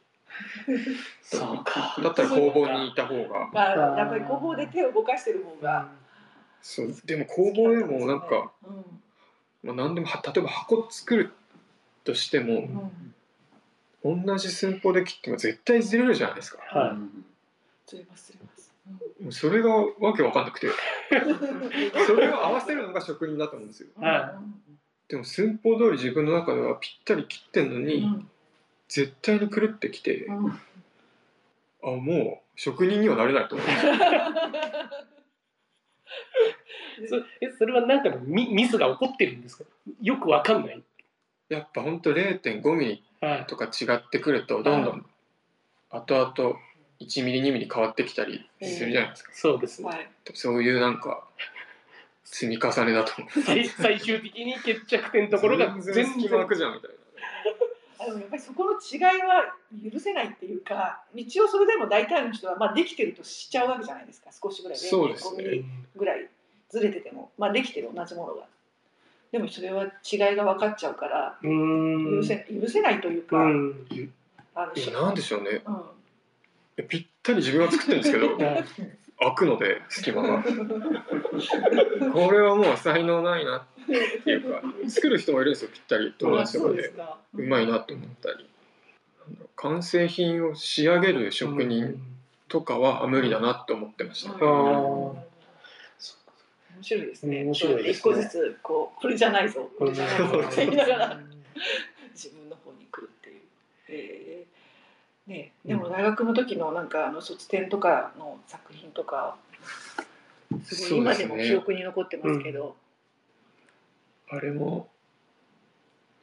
[1.22, 1.96] そうか。
[2.02, 3.50] だったら工房にいた方が。
[3.54, 5.88] あやっぱり工房で手を動かしてる方が、
[6.62, 6.94] そう。
[7.04, 9.00] でも工房でもなんか、うん。
[9.62, 11.32] まあ、何でもは例えば箱作る
[12.04, 12.68] としても
[14.04, 16.58] うん、同じ寸法で切っても絶対ずれるじゃないですか。
[16.60, 16.96] は
[17.86, 18.44] 釣れます釣れ
[19.24, 19.70] ます、それが
[20.00, 20.66] わけわかんなくて。
[20.66, 20.70] う
[22.02, 23.88] んそれを合わせるのが職人だと思うんですよ。
[23.96, 24.38] は
[25.08, 28.30] でも寸法通り自分の中ではぴったり切ってんのに、うん
[28.94, 30.50] 絶対に狂ってきて、うん。
[31.82, 33.66] あもう職人にはなれないと思う。
[33.66, 33.70] い
[37.08, 39.64] そえそれは何かのミミスが起こってるんですか？
[40.00, 40.80] よくわかんない。
[41.48, 43.46] やっぱほんと0.5ミリはい。
[43.46, 45.04] とか違ってくるとどんどん
[45.90, 46.56] 後々
[47.00, 49.88] 1ミリ2ミリ変わってきたりするじゃないですか、そうですね。
[49.88, 50.08] はい。
[50.34, 51.26] そういうなんか
[52.22, 53.30] 積み重ねだと思う。
[53.42, 56.06] 最最終的に決着点のところが全然。
[56.06, 56.96] 隙間空くじゃんみたいな
[57.98, 59.54] あのやっぱりそこの違いは
[59.92, 64.30] 許せないっていうか一応それでも大体の人はまあできてるとしちゃうわけじゃないですか。
[64.32, 65.44] 少しぐらいそうですね。
[65.44, 65.64] 0.5ミリ
[65.96, 66.28] ぐらい
[66.70, 67.30] ずれてても。
[67.38, 68.46] まあできてる同じものが。
[69.32, 72.20] でもそれは違いが分かっちゃうからうーん。
[72.20, 73.86] 許せ許せないというか、うん。
[74.54, 75.50] あのいやなんでしょうね。
[75.50, 75.74] いうん。
[76.76, 78.36] やぴったり自分は作ってるんですけど。
[78.36, 78.64] は い
[79.24, 80.42] 開くので隙間が。
[82.12, 83.62] これはもう才能ないなっ
[84.24, 86.14] ていうか作る人もいるんですよぴったり。
[86.18, 86.88] 友達とかで。
[86.90, 87.18] か。
[87.34, 88.48] うまいなと思ったり。
[89.56, 91.98] 完成品を仕上げる職人
[92.48, 94.38] とかは無理だなと思ってました、うん。
[94.38, 95.16] あー。
[96.76, 97.44] 面白いですね。
[97.44, 97.90] 面白いですね。
[97.92, 100.24] 一個ずつこうこれじゃないぞ、これじゃないぞ。
[100.46, 101.20] っ て言いながら
[102.12, 103.40] 自分の方に来るっていう。
[103.88, 104.44] え
[105.26, 109.36] ね、でも大学の時のなんかあの卒展とかの作品とか
[110.62, 112.76] すごい今でも記憶に残ってますけど。
[114.28, 114.88] あれも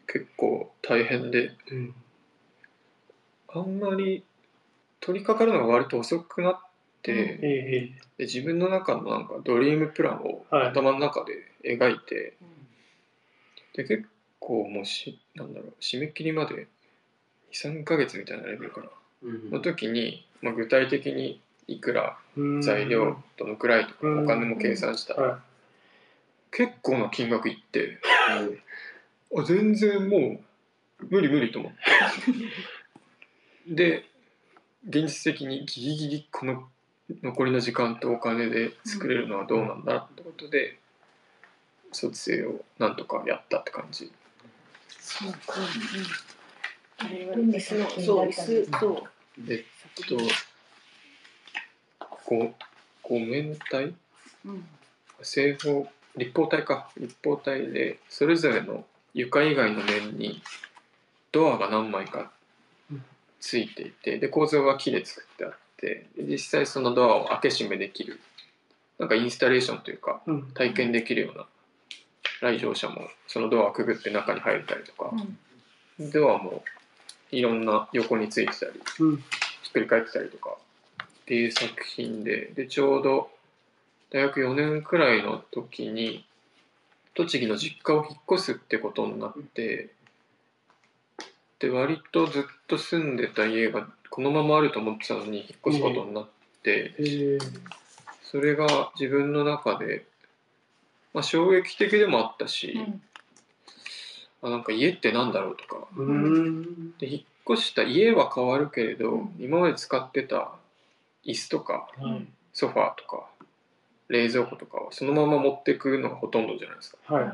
[0.07, 1.51] 結構大変で。
[1.71, 1.95] うん。
[3.53, 4.23] あんまり
[4.99, 6.59] 取り掛かるのが割と遅くなっ
[7.01, 7.19] て、うん。
[7.45, 8.01] ええ。
[8.17, 10.67] で自分の中のなんかドリームプランをはい。
[10.67, 11.33] 頭の中で
[11.67, 12.47] 描いて、うん。
[13.73, 14.07] で結
[14.39, 16.67] 構もうしなんだろう締め切りまで
[17.53, 18.87] 23ヶ月みたいなレベルかな、
[19.23, 22.61] うんの時に、まあ、具体的にいくらうん。
[22.61, 24.23] 材料どのくらいとかうん。
[24.23, 25.13] お金も計算した。
[25.13, 25.39] ら、は
[26.51, 30.39] 結構な金額いって、あ全然もう
[31.09, 31.71] 無理無理と思っ
[33.67, 33.73] て。
[33.73, 34.05] で
[34.87, 36.67] 現実的にギリギリこの
[37.21, 40.79] 残りの時間とお金で作れるのはどうなんだってことで
[41.91, 44.11] 卒生をなんとかやったって感じ。
[44.99, 45.37] そううんうん
[47.03, 49.03] あれは椅子のそう椅子そう。
[49.49, 50.17] えっと
[52.25, 52.53] ご
[53.01, 53.93] ご面体
[54.45, 54.65] うん。
[55.21, 56.89] 正方立方体か。
[56.97, 58.85] 立方体でそれぞれの
[59.15, 60.43] 床以外の面に
[61.31, 62.31] ドアが何枚か
[63.39, 68.19] ついていてで構造が木で作ってあってで実際そのドアを開け閉めできる。
[68.99, 70.51] なんかインスタレーションというかうん。
[70.51, 71.47] 体験できるような
[72.41, 75.09] 来場者もそのドアをくぐって中に入れたりとか。
[75.99, 76.11] うん。
[76.11, 76.63] ドアも
[77.32, 79.17] いろんな横についてたりうん。
[79.17, 79.24] ひ
[79.70, 80.58] っくり返ってたりとか
[81.04, 83.30] っていう作品ででちょうど
[84.10, 86.26] 大学4年くらいの時に
[87.13, 89.89] 栃木の実家を引っ越すってことになって
[91.60, 96.28] で割とずっと住んでた家がこのままあると思ってたのに引っ越すことになっ
[96.63, 97.38] てええ
[98.24, 100.06] それが自分の中で、
[101.13, 103.02] まあ、衝撃的でもあったし、うん
[104.41, 105.88] あなんか家ってなんだろうとか。
[105.95, 106.91] うん。
[106.97, 110.51] で引っ越した家は変わるけれど今まで使ってた
[111.25, 112.27] 椅子とかはい。
[112.54, 113.25] ソファーとか
[114.10, 117.13] 冷蔵庫とかはそのまま持ってくのがほとんどじゃないですか。
[117.13, 117.34] はい。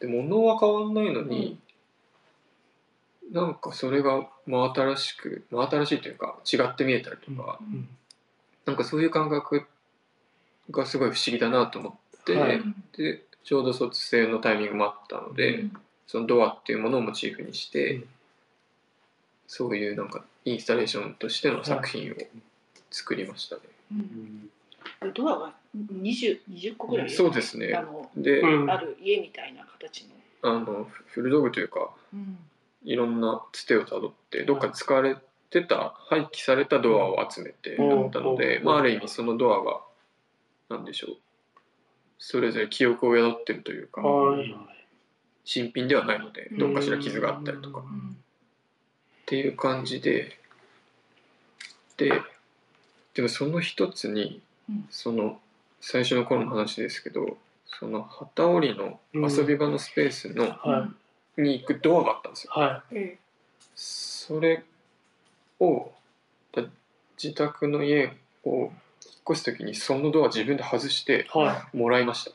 [0.00, 1.58] で物は変わんないのに、
[3.32, 7.88] なんかそれが真新しく真新しいというか違って見えたりとか、うん。
[8.66, 9.66] なんかそういう感覚
[10.70, 12.60] がすごい不思議だなと思って、はい。
[12.96, 15.64] でちょうど卒生のタイミングもあったので、
[16.06, 18.08] そのドアっていうものをモチーフにして、うん。
[19.46, 22.14] そういうなんかインスタレーションとしての作品を
[22.90, 23.62] 作りましたね。
[25.02, 25.12] うん。
[25.14, 27.74] ドアが 20, 20個ぐらいそうですね。
[27.74, 28.70] あので、うん。
[28.70, 30.06] ある家みたいな形
[30.42, 32.38] の、あの古道具というかうん。
[32.84, 35.16] いろんなつてをたどってどっか使われ
[35.48, 38.00] てた廃棄されたドアを集めてうん。
[38.02, 38.64] やったので、うん。
[38.64, 39.80] まあ、ある意味そのドアが
[40.68, 41.16] なんでしょう
[42.18, 44.00] それぞれ記憶を宿ってるというか。
[44.02, 44.73] はい
[45.44, 47.80] 新品ではないのでどっかしら傷があったりとか。
[47.80, 48.16] うっ
[49.26, 50.38] ていう感じで。
[51.96, 52.10] で
[53.14, 54.88] でもその一つにうん。
[54.90, 55.38] その
[55.80, 60.88] 最初の頃の話ですけどその機織りの遊び場のスペースのは
[61.36, 62.82] に行くドアがあったんですよ。
[63.74, 64.64] それ
[65.60, 65.90] を
[66.52, 66.62] だ
[67.22, 68.70] 自宅の家を引っ
[69.32, 71.38] 越す時にそのドア自分で外してい。
[71.38, 72.30] はもらいました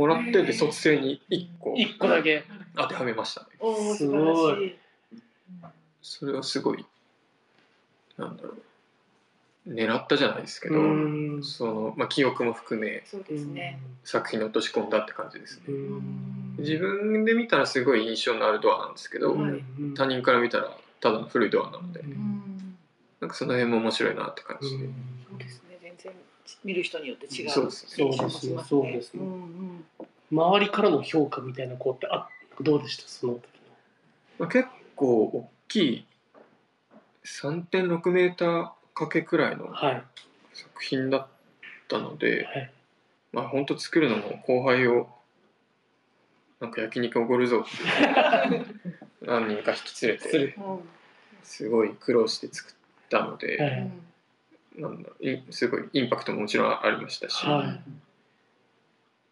[0.00, 1.74] もらってで卒生に1個。
[1.76, 1.82] い。
[1.82, 2.44] 一個だけ。
[2.76, 3.42] 当てはめました。
[3.42, 4.20] ねおおす素ごい。
[4.22, 4.76] 晴らしい
[6.02, 6.84] それはすごい
[8.16, 8.62] なんだろう。
[9.68, 11.44] 狙ったじゃないですけど、うん。
[11.44, 15.64] その、まあ、記憶も含めそうですね、作品に落とし込んだって感じですね。
[15.68, 16.56] うん。
[16.58, 19.50] 自分で見たらすごい印象のあるドアなんですけど、はい。
[19.52, 22.10] うん他人から見たらただの古いドアなので、うん。
[22.12, 22.76] うん
[23.20, 24.88] なんかその辺も面白いなって感じで、
[26.64, 28.12] 見る人によって違うそうですそう
[28.86, 29.84] ですねんうん。
[30.30, 32.28] 周りからの評価みたいな子ってあ
[32.60, 33.08] どうでした？
[33.08, 33.42] その時
[34.38, 36.06] まあ、結構大きい
[37.24, 39.66] 3.6メーターかけくらいの
[40.54, 41.26] 作品だっ
[41.88, 42.72] たので、はい。
[43.32, 45.08] まあ本当作るのも後輩を
[46.60, 48.64] なんか焼肉おごるぞって
[49.22, 50.56] 何人か引き連れて
[51.42, 52.74] すごい苦労して作っ
[53.08, 53.90] たので、はい
[54.76, 57.78] なんだろういすごいインパクトももちろんありましたし、は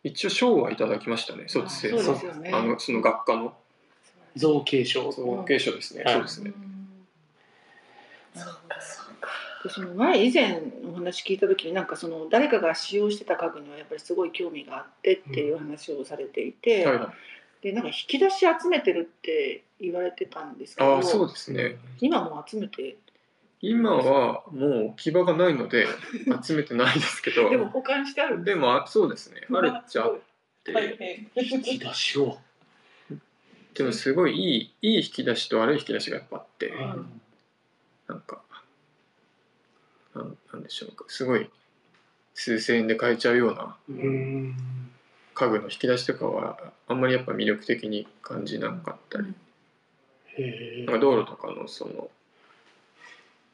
[0.05, 0.09] い。
[0.09, 2.51] 一応賞はいただきましたね卒生そうのですよね。
[2.53, 3.55] あのその学科の。
[4.37, 5.11] 造形賞。
[5.11, 6.15] 造形賞ですね、はい。
[6.15, 6.53] そうですね、
[9.65, 17.09] でその前以前お話聞いた時になんかその誰かが使用してた家具にはやっぱりすごい興味があってっていう話をされていて、はいはい。
[17.63, 21.77] でなんか引き出し集めてるって言われてたんですけどそうですね。
[22.01, 22.97] 今も集めて
[23.61, 25.87] 今はもう置き場がないので
[26.43, 27.51] 集めてないですけど。
[27.51, 29.43] でも保管してあるんでもあそうですね。
[29.53, 30.21] あるっちゃあっ
[30.65, 32.39] て、引き出しを。
[33.75, 36.73] でもすごいいいいい引き出しと悪い引き出しがやっぱあって。
[36.73, 36.97] は
[38.07, 38.43] なんか
[40.15, 41.05] なんなんでしょうか。
[41.09, 41.51] すごい
[42.35, 44.57] 数千円で買えちゃうようなうん。
[45.35, 49.35] 家具の引き出しとかはあんまりやっぱ魅力的に感じなかったり、
[50.85, 52.11] なんか道路とかのその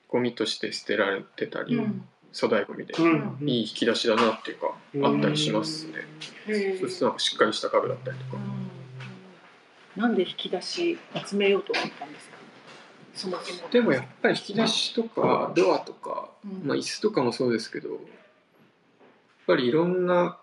[0.09, 2.09] ゴミとして捨てられてたり、うん。
[2.33, 3.38] 粗大ゴミで、うん。
[3.49, 5.07] いい引き出しだなっていうか、うん。
[5.07, 5.95] あったりしますね。
[6.81, 8.43] そしてなんかしっかりした家具だったりとか、
[9.97, 12.37] なんで引き出し集めようと思ったんですか？
[13.14, 13.71] そもそも。
[13.71, 16.67] でもやっぱり引き出しとかドアとか、うん。
[16.67, 17.99] まあ、椅子とかもそうですけどやっ
[19.47, 20.38] ぱりいろんな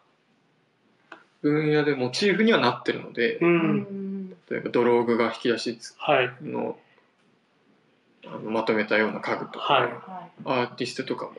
[1.41, 3.51] 分野でモチーフにはなってるので、ううん。
[3.79, 6.33] ん例えばドローグが引き出しはい。
[6.41, 6.77] の
[8.25, 9.83] あのまとめたような家具とか、はい。
[9.83, 11.33] はアーティストとかも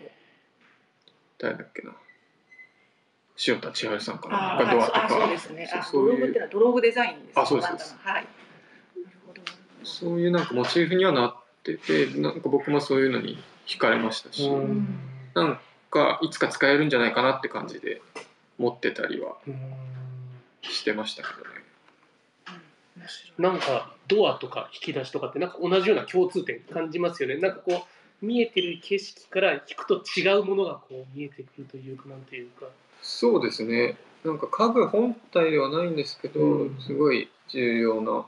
[1.38, 1.92] 誰だっけな。
[3.46, 5.04] 塩田千春さんかいながドアとか。
[5.04, 5.70] あそうですね。
[5.72, 6.18] あそうそういう。
[6.18, 7.96] ドローグってのはドローグデザインですあそうです。
[8.02, 8.26] はい。
[9.84, 14.86] そういうなんかモチーフにはなっててなんか僕もそういうのに惹かれましたし、うん。
[15.34, 15.58] なん
[15.90, 18.00] かいつか使えるんじゃないかなって感じで
[18.58, 19.36] 持ってたりは
[20.62, 21.62] してましたけどね。
[23.38, 27.37] なんかドアとか引き出しとかってなんか同じような共通点感じますよね。
[27.37, 27.87] なんかこ
[28.22, 32.66] う見えてる景色から引くと違うものがこう見えてくるというかなんていうか。
[33.00, 33.96] そうですね。
[34.24, 36.78] なんか家具本体ではないんですけど、うん。
[36.81, 38.26] すごい重要な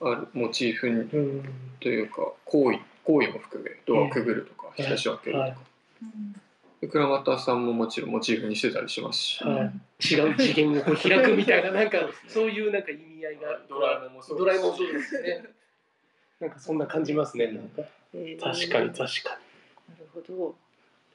[0.00, 1.42] あるモチーフにうん。
[1.80, 5.52] というか行為行為も含めドアをくぐるとか、うん引き出しを開けるとか、はい。
[5.52, 5.56] で
[6.80, 9.68] 倉俣さんももちろんモチーフにしてたりしますし、はい。
[10.04, 15.44] 違う次元をこう開くみたいななんか そういうなんか意味合いがドラえもんもそうドラえもんそうですよね。
[16.40, 17.82] なんかそんな感じますねなんか。
[18.14, 18.40] えー。
[18.40, 19.38] 確かに確か
[19.88, 20.56] なるほど。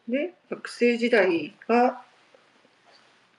[0.08, 2.04] で、学生時代が、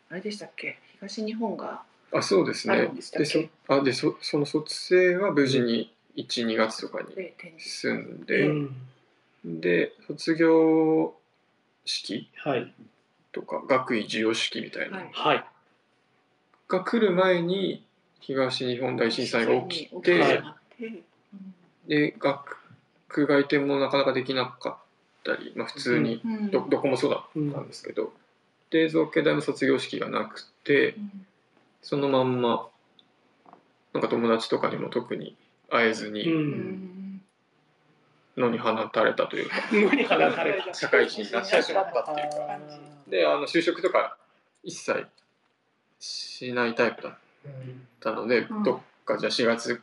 [0.08, 1.82] あれでしたっけ、東日本が。
[2.12, 3.18] あそうですあねるんでそ
[3.68, 7.08] あでそその卒生は無事に12月とかに
[7.58, 8.52] 住んに、で、う
[9.48, 11.14] ん、で卒業
[11.84, 12.30] 式？
[12.36, 12.72] はい。
[13.32, 14.98] とか学位授与式みたいな。
[14.98, 15.12] のはい。
[15.12, 15.44] はい。
[16.68, 17.84] が来る前に
[18.20, 21.04] 東日本大震災が起きて、起きてしまってうん
[21.88, 24.84] で学外展もなかなかできなかっ
[25.24, 26.50] たり、まあ、普通にうん。
[26.50, 28.12] どどこもそうだったんですけど、
[28.70, 31.26] で造形大の卒業式がなくてうん
[31.82, 32.68] そのまんま
[33.92, 35.36] なんか友達とかにも特に
[35.68, 36.50] 会えずうにうん。
[36.50, 37.01] ん
[38.36, 40.72] 野に放たれたというか、 無に放たれた。
[40.74, 42.30] 社会人になっちゃったっていう。
[42.30, 42.58] か
[43.08, 44.16] であの就職とか
[44.62, 45.06] 一切
[46.00, 47.14] しないタイプだっ
[48.00, 48.62] たので、うん。
[48.62, 49.82] どっかじゃあ4月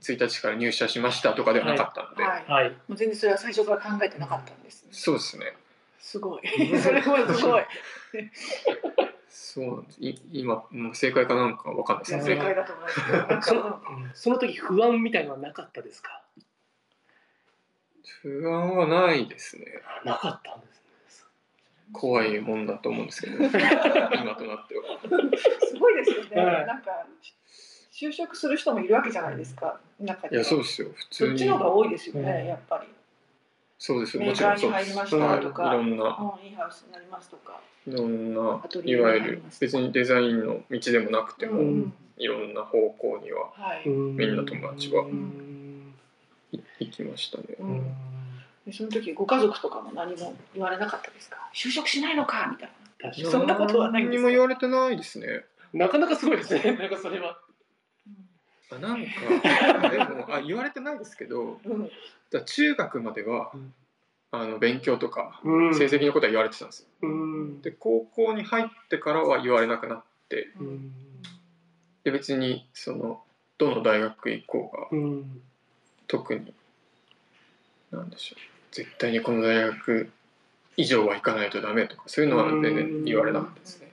[0.00, 2.44] 1日から入社しましたとかではなかったので、はい。
[2.46, 2.70] はい。
[2.70, 4.90] もう全然それは最初から考えてなかったんですね。
[4.92, 5.56] そうですね。
[5.98, 6.42] すごい。
[6.80, 7.64] それもすごい。
[9.28, 10.00] そうなんです。
[10.00, 12.36] い今もう正解かなんかわかんないいやですね。
[12.36, 13.04] 正解だと思います。
[13.04, 13.26] けど。
[13.26, 13.80] なんそかの
[14.14, 16.22] その時不安みたいのはなかったですか？
[18.22, 19.64] 不安はないですね。
[20.04, 20.78] なかったんです
[21.92, 23.36] 怖いもんだと思うんですけど。
[23.36, 24.98] 今となっては。
[25.66, 26.44] すごいですよね。
[26.44, 26.66] はい。
[26.66, 27.06] なんか
[27.92, 29.80] 就職する人もいるわけじゃないですか。
[29.98, 30.42] 中には。
[30.42, 30.88] いやそうですよ。
[30.94, 31.30] 普通に。
[31.30, 32.46] そっちの方が多いですよね、うん。
[32.46, 32.88] やっぱり。
[33.78, 34.24] そうですよ。
[34.24, 35.16] もちろカーに入りんそうです。
[35.16, 35.76] ましたとか、はい。
[35.76, 36.04] いろんな。
[36.40, 37.60] うん、いいハウスになりますとか。
[37.86, 41.92] いろんなアトリエにいわゆる別にデザインの道でもなくても、うん。
[42.18, 43.88] いろんな方向にははい。
[43.88, 45.04] みんな友達は。
[45.04, 45.44] うん。
[45.46, 45.47] い
[46.80, 47.44] 行きましたね。
[47.58, 47.82] うん。
[48.66, 51.36] でその時ご家族とかも何も言われなかったですか？
[51.54, 52.48] 就職しないのか？
[52.50, 52.70] みたい
[53.02, 53.10] な。
[53.10, 55.44] 確かそんなことはないんですか何にも言われてないですね。
[55.72, 56.62] になかなかすごいですね。
[56.78, 57.38] なんかそれは。
[58.70, 61.90] あなんかでもあ 言われてないですけどうん。
[62.44, 63.74] 中学までは、うん。
[64.30, 65.74] あの勉強とかうん。
[65.74, 66.88] 成績のことは言われてたんですよ。
[67.02, 67.62] うん。
[67.62, 70.48] で高校に入ってからは言われなくなって
[72.04, 73.22] で別にその
[73.56, 75.42] どの大学行こうがうん
[76.08, 76.52] 特に
[77.92, 78.40] なんでしょう。
[78.72, 80.10] 絶対にこの大学
[80.76, 83.92] 以上は行かないとダメとかそういうのは全然言われなかったですね。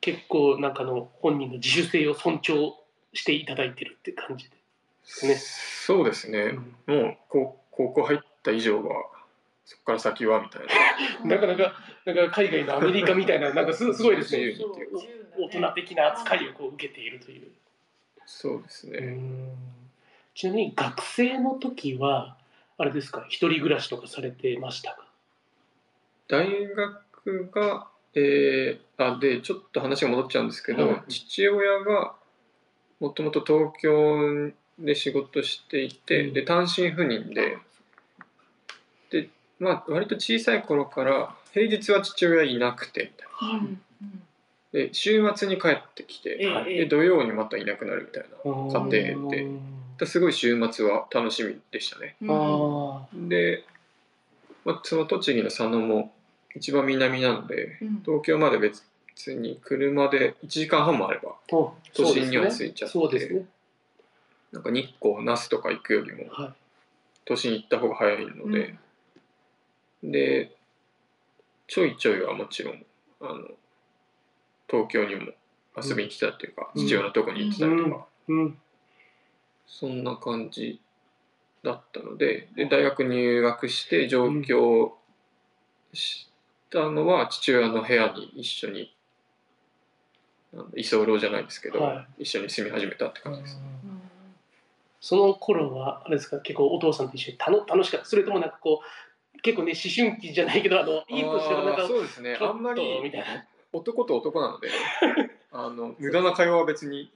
[0.00, 2.72] 結構なんかあの本人の自主性を尊重
[3.12, 9.06] していただいてるって感じで、ねそうですね、もう高高校入った以上は
[9.64, 10.62] そこから先はみたい
[11.24, 11.26] な。
[11.36, 14.54] なかなかなんか海外のアメリカみたいななんかすすごいですね。
[15.38, 17.50] 大人的な扱いをこう受けているという。
[18.24, 19.18] そうですね、
[20.36, 22.36] ちなみに学生の時は
[22.76, 24.98] あれですか一人暮らしとかされてましたか？
[26.28, 32.14] 大学がえー、あでちょっと話が戻っちゃうんですけど、うん父親が
[33.00, 36.34] もともと東京で仕事していて、うん。
[36.34, 37.58] で単身赴任で。
[39.10, 43.10] で、まあ、割と小さい頃から平日は父親いなくて
[43.40, 43.58] みたいな。
[43.58, 43.80] うんうん
[44.72, 48.90] で週末に帰ってきて、で土曜にまたいなくなるみたいな。
[48.90, 49.46] 家庭で
[50.04, 52.16] すごい週末は楽しみでしたね。
[52.20, 52.30] うん。
[52.30, 53.64] あで、
[54.64, 56.12] まあ、その栃木の佐野も
[56.54, 58.02] 一番南なのでうん。
[58.04, 58.82] 東京まで別
[59.28, 63.46] に車で1時間半もあればあ都都心には着いちゃってそうですね。
[64.52, 66.52] なんか日光那須とか行くよりもはい。
[67.24, 68.76] 都心行った方が早いので、
[70.02, 70.52] で
[71.66, 72.84] ちょいちょいはもちろん
[73.20, 73.48] あの
[74.68, 75.32] 東京にも
[75.76, 76.86] 遊びに来たっていうか、うん。
[76.86, 78.58] 父親のとこに行ってたりとか、うん
[79.66, 80.80] そんな感じ
[81.62, 84.96] だったのでで大学入学して上京
[85.92, 86.28] し
[86.70, 88.94] たのは父親の部屋に一緒に
[90.74, 93.58] 居候じゃないですけど、は一緒に住み始めたって感じです。
[93.84, 94.00] うん。
[95.00, 96.38] その頃はあれですか？
[96.40, 98.06] 結構お父さんと一緒にたの楽しかった？
[98.06, 98.80] それともなんかこ
[99.36, 102.38] う結構ね思春期じゃないけどあのいいとしてもなんかそうですね。
[102.40, 103.26] あんまりみたいな。
[103.72, 104.70] 男と男なので
[105.52, 107.10] あの無駄な会話は別に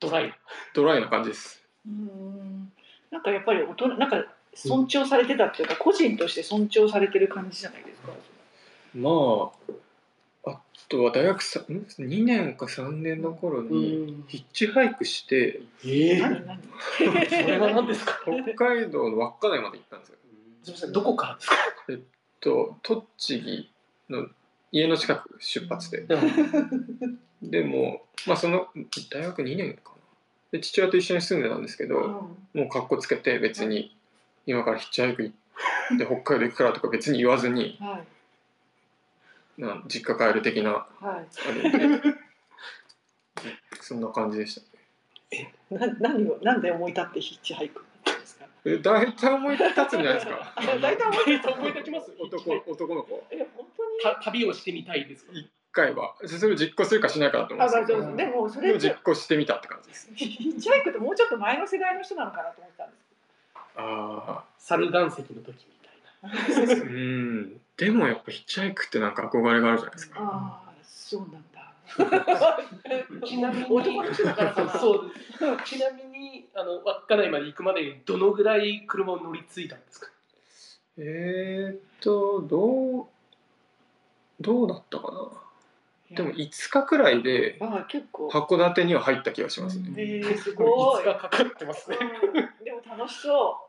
[0.00, 0.32] ドライ。
[0.74, 1.62] ドライな感じです。
[1.86, 2.72] うん。
[3.10, 4.24] なんかやっぱり大人なんか
[4.54, 8.12] 尊重されてたっていうか、個人として尊重されてる感じじゃないですか。
[8.94, 9.10] ま
[10.46, 16.60] ああとは大学さん2年か3年の頃にんヒッチハイクしてええ何何？
[16.98, 17.04] そ
[17.48, 18.20] れは何ですか？
[18.24, 20.16] 北海道の稚内まで行ったんですよ。
[20.62, 21.56] すみませんどこからですか？
[22.40, 23.70] と栃木
[24.08, 24.26] の
[24.72, 26.06] 家の近く出発で。
[27.42, 28.02] でも。
[28.26, 28.68] まあその
[29.10, 29.98] 大学2年かな。
[30.52, 31.96] で父親と一緒に住んでたんですけど、
[32.54, 32.60] うん。
[32.60, 33.96] もうかっこつけて別に
[34.46, 38.04] 今からヒッチハイク行って 北海道行くからとか別に言わずには
[39.58, 39.60] い。
[39.60, 41.26] なん実家帰る的なはい。
[43.80, 44.60] そんな感じでし
[45.70, 47.84] たな何をなんで思い立ってヒッチハイク。
[48.74, 50.52] え大体思い立つんじゃないですか。
[50.56, 53.24] あ 大体思い立つ思い立ちます男男の子。
[53.30, 54.14] え本当に？
[54.16, 55.32] た旅をしてみたいですか？
[55.32, 56.14] 一回は。
[56.26, 60.10] それを実行するかしないかだと思あうんでもそれって実行してみたって感じです。
[60.14, 62.98] ヒッチハイクってもうちょっと前の世代の人なのかなと思ってたんです
[63.76, 66.72] あ猿岩石の時みたいな。
[66.72, 67.60] あ うん。
[67.76, 70.20] でもやっぱヒッチハイクってなんか憧れがあるじゃないですか。
[70.20, 71.72] ああそうなんだ。
[73.24, 74.78] ちなみに男の人だから。
[74.78, 75.20] そうで
[75.64, 75.76] す。
[75.76, 76.07] ちなみに
[76.54, 80.08] あの稚内まで行くまでにどのぐらい車を乗り継いだんですか？
[80.98, 83.06] えー、っとどう
[84.40, 85.12] どうだったか
[86.10, 86.16] な？
[86.16, 88.28] でも5日くらいでああ結構。
[88.28, 91.04] 函館には入った気がしますね、えー、すごい。
[91.04, 91.98] がかかってますね。
[92.00, 92.64] うん。
[92.64, 93.68] でも楽しそ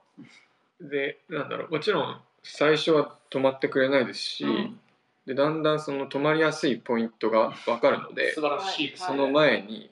[0.79, 1.71] でなんだろう。
[1.71, 4.79] もちろん最初は止まってくれないですし、うん。
[5.27, 9.91] でだんだんその止まりやすいポイントが分かるので素晴らしいその前に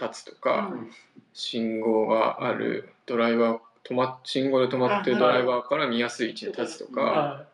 [0.00, 0.34] 立つとう。
[0.36, 0.90] か、うん。
[1.34, 7.44] 信号があるドライバー止ま信号で止まってるあドライバーから見やすい位置に立つとか、は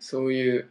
[0.00, 0.68] そういう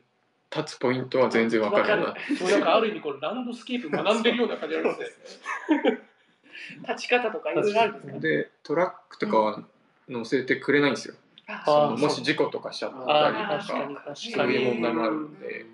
[0.56, 5.06] 立つポイントは全然分かるようにないそうなんかある意味こうランドスケープ学んでるような感じありますね。
[6.88, 8.20] 立ち方とかいろいろあるんですか？
[8.20, 9.64] でトラックとかは
[10.10, 11.16] 乗せてくれないんですよ、
[11.48, 13.44] ああーもし事故とかしちゃったありと
[13.96, 15.66] かそういう問題もあるんで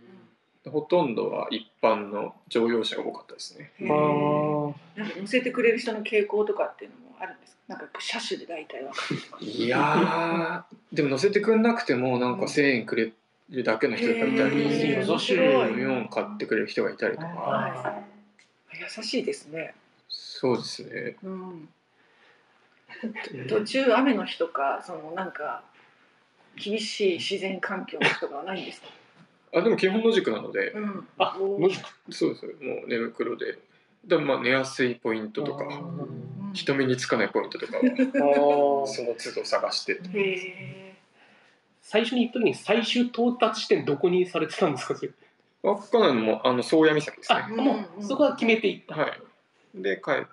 [0.70, 7.58] ほとんどは一般の乗用車が多かったですねなんか乗せてくれる人の傾向とかっていうのもあるんですか？
[7.68, 9.02] なんか車種で大体わか
[9.40, 9.46] る。
[9.46, 13.12] いやーでも乗せてくれなくてもなんか1,000円くれ
[13.50, 18.04] るだけの人がいたり、へー優しい4買ってくれる人がいたりとか、は
[18.74, 18.80] い。
[18.80, 19.76] 優しいですね。
[20.10, 21.70] そうですねうん。
[23.48, 25.64] 途中雨の日とかそのなんか
[26.56, 28.88] 厳しい自然環境の日とかはないんですか？
[29.54, 30.72] あでも基本野宿なので。
[30.72, 31.08] うん。
[31.18, 31.38] あ
[32.10, 32.46] そうです。
[32.46, 32.52] も
[32.86, 33.58] う寝袋で。
[34.06, 35.66] でもまあ寝やすいポイントとか。
[35.66, 40.00] うん人目につかないポイントとかその都度探して。
[41.82, 44.96] 最初に行った時に最終到達地点どこにされてたんですか？
[44.96, 45.12] それ。
[45.62, 49.22] 稚内のもあの宗谷岬ですあねもうそこは決めていった、はい。
[49.76, 50.26] で帰っ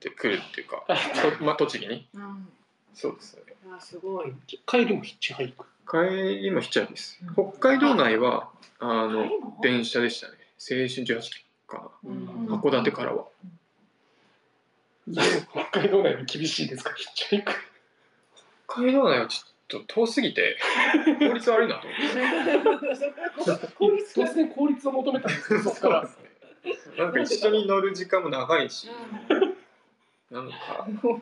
[0.00, 0.84] てくるっていうか。
[1.42, 2.08] まあ栃木に。
[2.14, 2.48] うん。
[2.94, 3.42] そうですね。
[3.76, 4.32] あすごい。
[4.64, 8.48] 帰りもヒッチハイク帰りもヒッチハイクです北海道内は
[8.80, 9.26] あの
[9.62, 10.34] 電車でしたね。
[10.58, 11.90] 青春18期か。
[12.04, 12.46] うん。
[12.48, 13.26] な函館からは。
[15.52, 16.92] 北海道内も厳しいですか？
[16.94, 17.52] ヒッチハイク
[18.68, 20.56] 北海道内はちょっと遠すぎて
[21.20, 21.86] 効率悪いなと。
[23.46, 26.08] 思って効率が突然効率を求めたんですよそこから。
[26.98, 28.88] なんか一緒に乗る時間も長いし。
[30.28, 30.54] なんか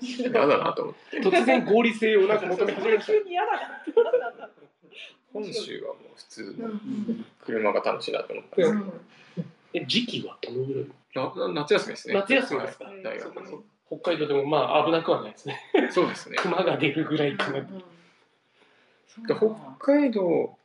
[0.00, 1.20] 嫌だなと思って。
[1.20, 3.04] 突然合理性をなんか求め始めた。
[3.06, 3.58] 急に嫌だな。
[3.76, 4.50] ってなんなんだ
[5.34, 7.26] 本州はもう普通うのん。
[7.44, 8.56] 車が楽しいなと思った。
[8.56, 8.92] んですうん。
[9.74, 11.54] え時期はどのぐらい？
[11.54, 12.14] 夏休みですね。
[12.14, 12.84] 夏休みですか？
[12.86, 13.02] はい。
[13.02, 13.62] 大学の。
[13.86, 15.60] 北海道でもまあ危なくはないですね。
[15.90, 16.36] そうですね。
[16.38, 17.84] 熊が出るぐらいかな、うん。
[19.24, 19.36] 北
[19.78, 20.56] 海道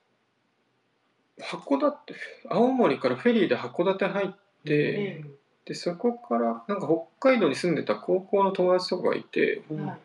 [1.39, 2.15] 函館
[2.49, 5.23] 青森からフェリーで函館入って、え
[5.65, 9.85] でそこからなんか北海道に住んでた高校の友達とかがいてうん。
[9.85, 9.99] はい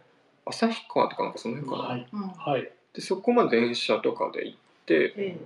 [0.46, 2.06] 旭川とかなんかその辺かな、はい。
[2.12, 2.28] うん。
[2.28, 5.36] はいでそこまで電車とかで行ってえ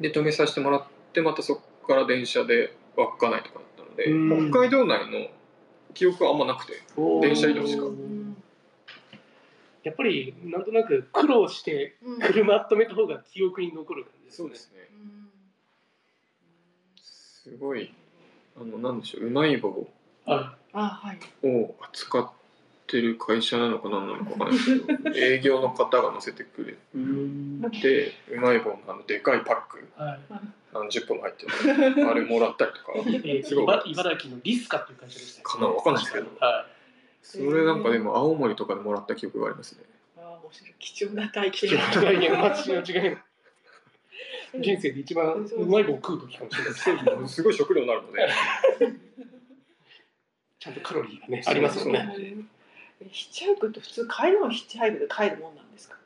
[0.00, 4.50] で止めさせてもらってまたそこから電車で稚内とかだったので、うん。
[4.50, 5.28] 北海道内の
[5.92, 6.82] 記憶はあんまなくて
[7.20, 7.84] 電車移動しか。
[9.82, 12.20] やっぱりなんとなく苦労してうん。
[12.20, 14.36] 車止めた方が記憶に残る感じですね。
[14.36, 14.88] そうですね。
[14.92, 15.28] うん
[16.96, 17.92] すごい
[18.56, 19.86] あのなんでしょううまい棒
[20.24, 21.18] はあはい。
[21.46, 22.30] を扱っ
[22.86, 24.58] てる会社なのか何なのかわかんない
[25.04, 30.20] けど営業の方が乗せてくれて うまい棒のあのでかいパックはい。
[30.72, 32.08] 何十個も入ってる。
[32.10, 32.92] あれもらったりとか。
[33.06, 33.64] えーすごい。
[33.64, 36.26] 茨茨城のリスカっていう会社でしたよねかなわかんないですけど。
[36.40, 36.66] は
[37.22, 39.84] それなんかでも青森とかでもらった記憶がありますね。
[40.18, 40.74] あ面白い。
[40.78, 43.16] 貴重な体い験貴重な体験間違い
[44.60, 46.70] 人生で一番うまい棒を食う時かもしれな
[47.02, 48.28] いですすごい食料になるので
[50.60, 52.36] ちゃんとカロリーがねありますよねえ
[53.10, 55.96] ヒッチハイクって普通帰るのヒッチハイクで帰るもんなんですか？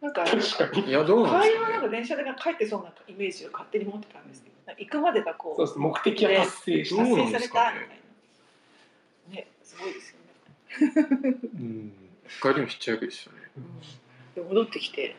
[0.00, 0.88] なんか確かに。
[0.88, 1.66] いやどうなん帰ですかね。
[1.68, 7.88] りはなんか電車で帰ってそうなイメージを勝手に持ってたんですけど行くまでがこうそうです目的は達成したそうなん達成されたみたい
[9.30, 9.36] な。
[9.36, 11.92] ねすごいですよね、うん。
[12.42, 13.36] 帰りもヒッチハイクでしたね。
[14.34, 15.16] で戻ってきて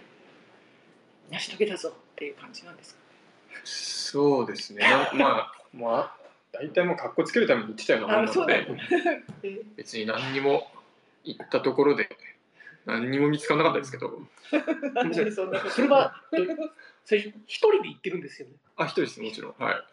[1.32, 3.00] 成し遂げたぞっていう感じなんですか
[3.64, 4.82] そうですね。
[4.84, 6.18] なまあまあ
[6.54, 8.56] 大体もう格好つけるために行ってたようなもんなので。
[8.56, 9.62] あそうだよ え。
[9.76, 10.68] 別に何にも
[11.28, 12.10] 行ったところで
[12.86, 14.20] 何にも見つからなかったですけど。
[15.34, 16.24] そそれは
[17.04, 18.56] 最初一人で行ってるんですよね。
[18.78, 19.56] あ一人ですもちろん。
[19.58, 19.84] はい。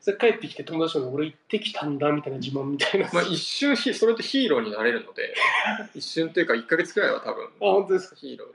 [0.00, 3.10] それ帰ってきて友達と俺行ってきたんだみたいな自慢みたいな。
[3.12, 5.34] まあ一瞬ひそれとヒーローになれるので
[5.94, 8.16] 一瞬っていうか1ヶ月くらいは多分あ本当ですか。
[8.16, 8.48] ヒーロー。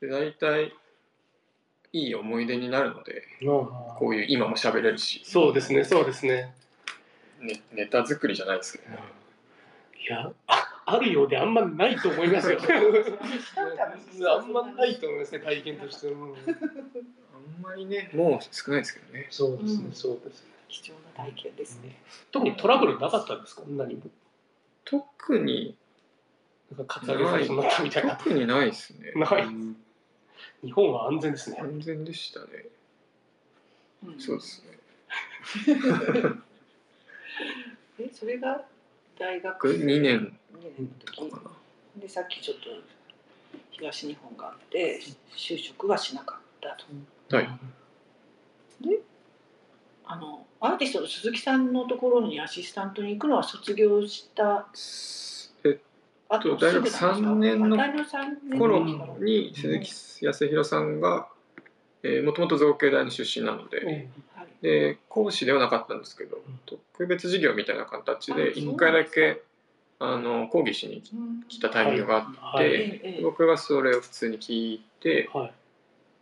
[0.00, 0.72] でで大体
[1.92, 6.54] いい思い出になるのでこういう今も喋れるし、そうですねそうですね。
[7.40, 8.98] ね、ネタ作りじゃないですけどね。
[10.00, 10.57] いやあ
[10.90, 12.58] あるようであんまないと思いますよ。
[14.26, 16.32] あんまないと思いますね体験としてうんあん
[17.62, 18.10] まりね。
[18.14, 19.26] もう少ないですけどね。
[19.30, 19.92] そうですねうん。
[19.92, 20.50] そうですね。
[20.68, 21.96] 貴重な体験ですね、
[22.30, 23.62] 特にトラブルなかったんですか？
[23.68, 24.02] 何も。
[24.84, 25.76] 特に。
[26.76, 28.00] なんかカツアゲされそうになったみた。
[28.00, 29.12] いな特にないですね。
[29.14, 29.44] ない。
[29.44, 29.76] うん。
[30.62, 31.58] 日本は安全ですね。
[31.60, 32.46] 安全でしたね。
[34.06, 34.20] うん。
[34.20, 34.78] そうですね。
[38.00, 38.62] えそれが？
[39.18, 40.38] 大学僕2年。
[40.54, 41.30] 二年の時。
[41.30, 41.50] かな
[41.96, 42.70] でさっきちょっと
[43.70, 45.00] 東日本があって
[45.36, 46.76] 就職はしなかった
[47.30, 47.36] と。
[47.36, 47.48] はい。
[50.10, 54.66] あのアーティストの鈴木さんのところにアシスタントに行くのは卒業した
[55.64, 55.78] え
[56.30, 58.80] あと大学三年の大学三年頃
[59.18, 61.28] に鈴木康弘さんが
[62.24, 63.88] もともと造形大の出身なので、うん。
[63.88, 64.08] はい
[64.62, 69.42] で講師ではなかったんですけど特別授業みたいな形で1回だけ
[70.00, 75.52] あの講義しにうん来たタイミングがあって、僕がそれを普通に聞いてはい。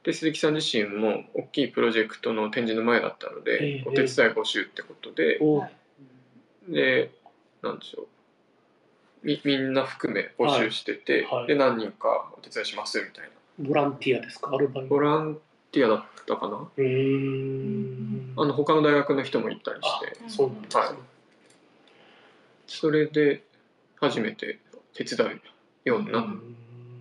[0.05, 5.41] で鈴木さん自身も大きいプロジェクトの展示の前だったので、ええお手伝い募集ってことで、
[6.68, 7.11] で
[7.61, 8.07] なんでしょう。
[9.24, 13.30] みみんな含め募集してて、で何人かお手伝いしますみたいな。
[13.68, 14.55] ボランティアですか？
[14.55, 14.91] アルバイト。
[14.91, 15.39] ボラン
[15.73, 16.57] ティアだったかな。
[16.57, 16.85] うー。
[16.85, 20.29] んあの他の大学の人も行ったりあして。
[20.29, 20.95] そうなんですね、はい。
[22.67, 23.43] それで
[24.01, 24.59] 初めて
[24.95, 25.41] 手伝う
[25.85, 26.27] ようになっ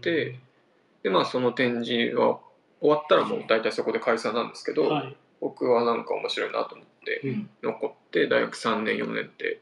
[0.02, 0.40] て、
[1.04, 2.40] でまあその展示は
[2.80, 5.16] 終わったらもう大体そこで解散なんですけど、はい。
[5.42, 7.50] 僕はなんか面白いなと思ってうん。
[7.64, 9.60] 残って大学3年4年って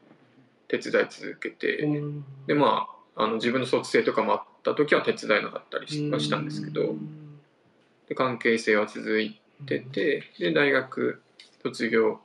[0.68, 2.24] 手伝い続けて、うん。
[2.46, 6.94] でまああの自分の卒生とかもあった時は手伝えなかったりしはしたんですけど
[8.08, 11.22] で関係性は続いててで大学
[11.62, 12.20] 卒業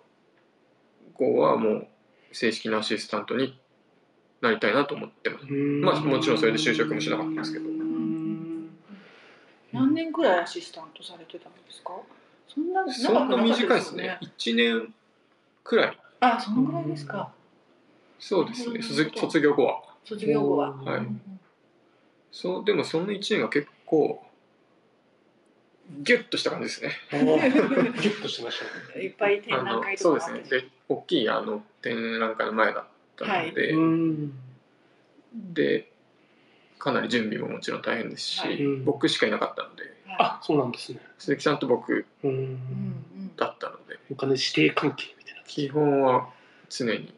[1.13, 1.87] 後はもう
[2.31, 3.57] 正式なアシスタントに
[4.41, 5.45] なりたいなと思ってます。
[5.45, 7.65] まあもちろんそれで就職もしなかったんですけど。
[7.65, 8.69] うん
[9.71, 11.93] 何年くらいアシスタントされてたんですか？
[12.47, 14.19] そんな長くそんな短いですよね。
[14.21, 14.93] 1年
[15.63, 15.99] くらい。
[16.21, 17.31] あそのぐらいですか。
[18.17, 18.81] そうですね。
[18.81, 19.81] 卒卒業後は。
[20.03, 20.71] 卒業後は。
[20.71, 20.99] はい。
[20.99, 21.21] うん
[22.31, 24.23] そうでもその1年が結構
[26.01, 26.91] ギュッとした感じですね。
[27.11, 29.03] ギュッとしてましたね。
[29.03, 30.41] いっぱい展あの覧会そうですね。
[30.41, 32.85] で大きいあの展覧会の前だっ
[33.15, 34.33] たので、うん
[35.33, 35.91] で
[36.79, 38.63] かなり準備ももちろん大変ですし、はい。
[38.63, 38.85] うん。
[38.85, 39.83] 僕しかいなかったので
[40.17, 40.99] あそうなんですね。
[41.17, 42.05] 鈴木さんと僕
[43.35, 46.29] だったのでお金指定関係みたいな基本は
[46.69, 47.13] 常に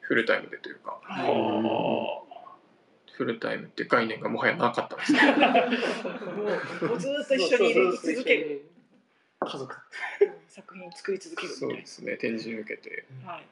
[0.00, 2.25] フルタイムでというかはい
[3.16, 8.70] フルタイムっていう概念がもはやなかったんですねもうもうずーっと一緒に生き続ける。
[9.40, 9.74] 家族。
[10.48, 13.04] 作品作り続けるみたいそうですね展示に向けて。
[13.24, 13.46] なはい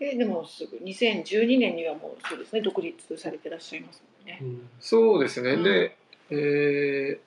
[0.00, 4.38] えでもすぐ2012年にはもうそうですね独立されてらっしゃいますもんね。
[4.40, 4.68] うん。
[4.80, 5.62] そうですね、うん。
[5.62, 5.96] で、
[6.30, 7.20] え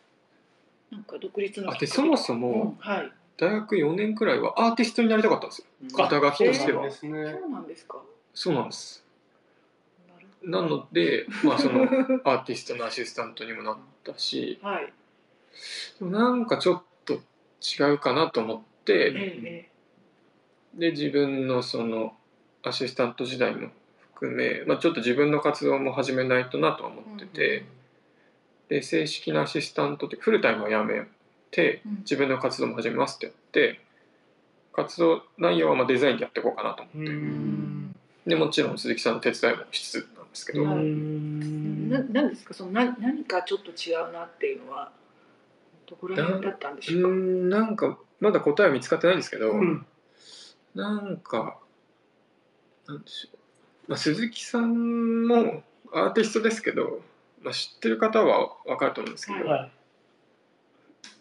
[0.91, 3.11] なんか独立のー、あでそもそうんもはい。
[3.37, 5.67] 大学4年くらいはアーティストになりたかったんですよ。
[5.95, 7.37] 肩書きとしては、そうですね。
[7.39, 8.01] そうなんですか。
[8.33, 9.04] そうなんです
[10.45, 14.59] なのでまあそのアーティストのアシスタントにもなったし。
[14.61, 14.93] はい。
[15.99, 18.61] でもなんかちょっと違うかなと思っ
[18.93, 19.69] えて、え
[20.75, 22.13] で自分のその
[22.63, 23.69] アシスタント時代も
[24.15, 27.65] 含め、まあ、ちょっと自分の活動も始めないとなとは思ってて、
[28.69, 31.05] で正式なアシスタントってフルタイムを辞め
[31.51, 33.79] てうん自分の活動も始めますってやって
[34.73, 37.95] 活動内容はまあデザインでやっていこうかなと思って、うん
[38.27, 42.53] でもちろん鈴木さんの手伝いもしつつですけど、ううんななんですか？
[42.53, 44.91] そのな何かちょっと違うなっていうのは
[45.89, 47.07] どこら辺だったんでしょうか？
[47.07, 49.85] んなんかまだ答えは見つかってないんですけど、うん
[50.75, 51.57] なんか
[52.87, 53.37] なんでしょう、
[53.87, 55.63] まあ、鈴木さんも
[55.93, 57.01] アーティストですけど、
[57.41, 59.71] まあ、知ってる方は分かると思うんですけど、はい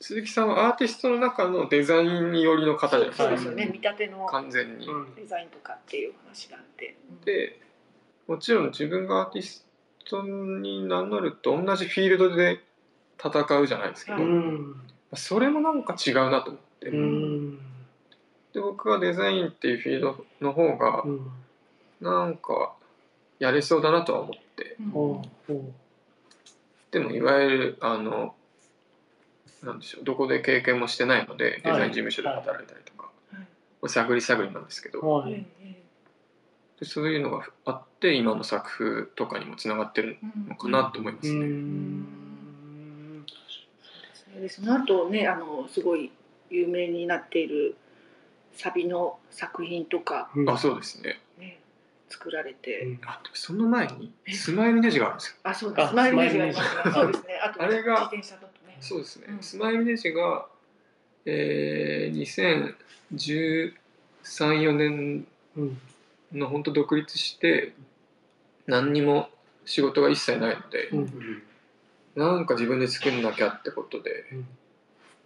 [0.00, 3.24] 鈴木さんはアーティストの中のデザインによりの方じゃないですか？
[3.24, 3.66] そうですよね。
[3.72, 4.86] 見立ての完全に。
[4.86, 6.96] うんデザインとかっていう話があって。
[7.10, 7.60] うんで
[8.26, 9.66] もちろん自分がアーティス
[10.08, 12.60] トに名乗ると同じフィールドで
[13.22, 14.18] 戦うじゃないですけど、
[15.14, 17.58] それもなんか違うなと思って、うん。
[18.52, 21.30] で僕はデザインっていうフィールドの方がうん。
[22.00, 22.74] なんか
[23.38, 24.76] やれそうだなとは思って。
[26.90, 28.34] でもいわゆるあの
[29.62, 33.40] なんでしょうどこで経験もしてないのでデザイン事務所で働いたりとか、は
[33.88, 33.88] い。
[33.88, 35.32] 探り探りなんですけど、うはい。
[35.32, 35.83] ええ
[36.80, 41.40] でそういうのがあって今の作風とかにもつながってるうんのかなと思いますね。
[41.40, 43.24] うん。
[44.40, 46.10] でその後ねあのすごい
[46.50, 47.76] 有名になっている
[48.56, 50.50] サビの作品とか、うん。
[50.50, 51.20] あそうですね。
[51.38, 51.58] ね、
[52.08, 53.00] 作られて、うん。
[53.06, 55.34] あその前にスマイルネジがあるんですよ。
[55.44, 55.84] あそうです。
[55.84, 57.40] あスマイルネジがありまそうですね。
[57.44, 58.76] あとあれが自転車だとね。
[58.80, 59.42] そうですね、うん。
[59.42, 60.46] スマイルネジが、
[61.24, 63.72] えー、
[64.24, 65.78] 2013-4年うん
[66.34, 67.74] の本当独立して
[68.66, 69.28] 何にも
[69.64, 71.42] 仕事が一切ないので、うん
[72.14, 74.24] なんか自分で作んなきゃってことで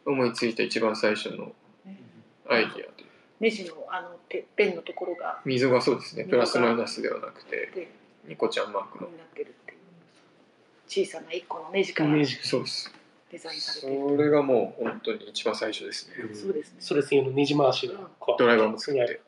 [0.07, 1.53] 思いついた一番最初の
[1.85, 2.01] ね
[2.49, 3.05] アイディアで。
[3.41, 5.39] ネジのあのてっぺんのところが。
[5.45, 6.25] 溝がそうですね。
[6.25, 7.89] プラスマイナスではなくてで
[8.27, 9.07] ニコちゃんマークの。
[9.07, 11.05] こうなってるっていう。
[11.07, 12.11] 小さな一個のネジから
[12.43, 12.91] そうです。
[13.37, 16.15] ザインされそているれがもう本当に一番最初ですね。
[16.35, 16.77] そうですね。
[16.81, 17.95] それ専用のネジ回しが
[18.39, 19.01] ドライバーも作って。
[19.01, 19.28] にあるそ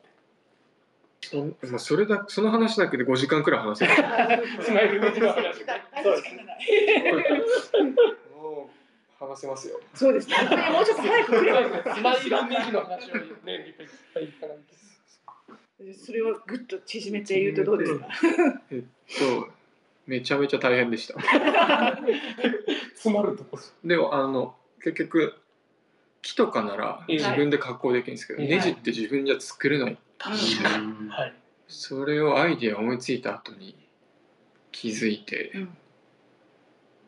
[1.69, 3.93] まあ、それだその話だけで5時間くらい話せる。
[4.61, 5.63] スマイルネジの話
[6.03, 6.35] そうです
[8.35, 8.69] も
[9.21, 9.79] う話せますよ。
[9.93, 10.35] そうですね。
[10.71, 11.95] もうちょっと早く来れば。
[11.95, 13.15] スマイルネジの話を
[13.45, 13.73] ねいっ
[14.13, 18.07] ぱいいっぱいいそれをぐっと縮めて言うとどうですか、
[18.71, 19.49] えっと
[20.07, 21.19] めちゃめちゃ大変でした。
[22.93, 25.35] 詰まるところでもあの結局
[26.21, 28.49] 木とかならええ自分で加工できるんですけど、はい。
[28.49, 29.97] ネジって自分じゃ作れない、
[30.29, 31.33] はい。
[31.67, 33.75] それをアイディア思いついた後に
[34.71, 35.77] 気づいて、うん。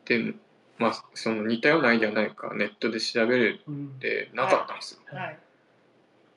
[0.06, 0.34] で
[0.78, 3.94] まあその似たようなアイディアないかネットで調べるうん。
[3.96, 5.40] ってなかったんですよ、はい。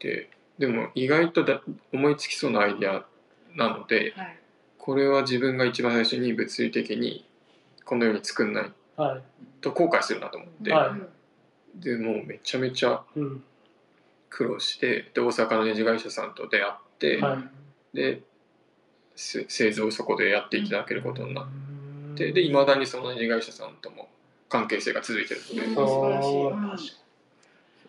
[0.01, 1.63] ででも意外とだ
[1.93, 3.07] 思いつきそうなアイディア
[3.55, 4.39] なのではい。
[4.79, 7.27] これは自分が一番最初に物理的に
[7.85, 9.23] このように作んないはい。
[9.61, 10.73] と後悔するなと思って、
[11.75, 13.45] でもうめちゃめちゃうん
[14.37, 17.39] 苦労してで大阪のネジ会社さんと出会って、は
[17.95, 17.97] い。
[17.97, 18.21] で
[19.15, 21.47] せ製造をそこでやっていただけることになっ
[22.17, 22.35] て、うん。
[22.35, 24.09] でいまだにそのネジ会社さんとも
[24.51, 25.75] 関係性が続いてるので、うん。
[25.75, 26.15] 素晴
[26.71, 26.89] らしい。
[26.89, 26.99] うす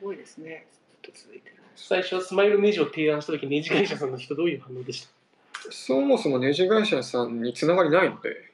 [0.01, 0.67] ごいですね
[1.03, 5.09] ずっと続いてる最初スマイルネジを提案した時ネジ会社さんの人どういう反応でした？
[5.71, 8.51] そもそもネジ会社さんにつながりないので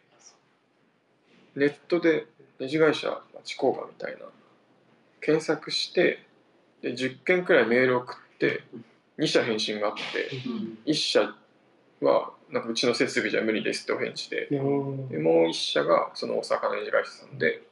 [1.56, 2.26] ネットで
[2.60, 4.20] ネジ会社町工場みたいな
[5.22, 6.26] 検索して
[6.84, 8.62] で10件くらいメール送って
[9.18, 10.30] 2社返信があって
[10.86, 11.34] 1社
[12.02, 17.64] はなんかうちの設備じゃ無理ですってお返事でうんでもう1社がその大阪のネジ会社さんで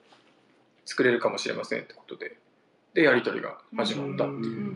[0.86, 2.38] 作れるかもしれませんってことで
[2.94, 4.76] でやり取りが始まったっていう。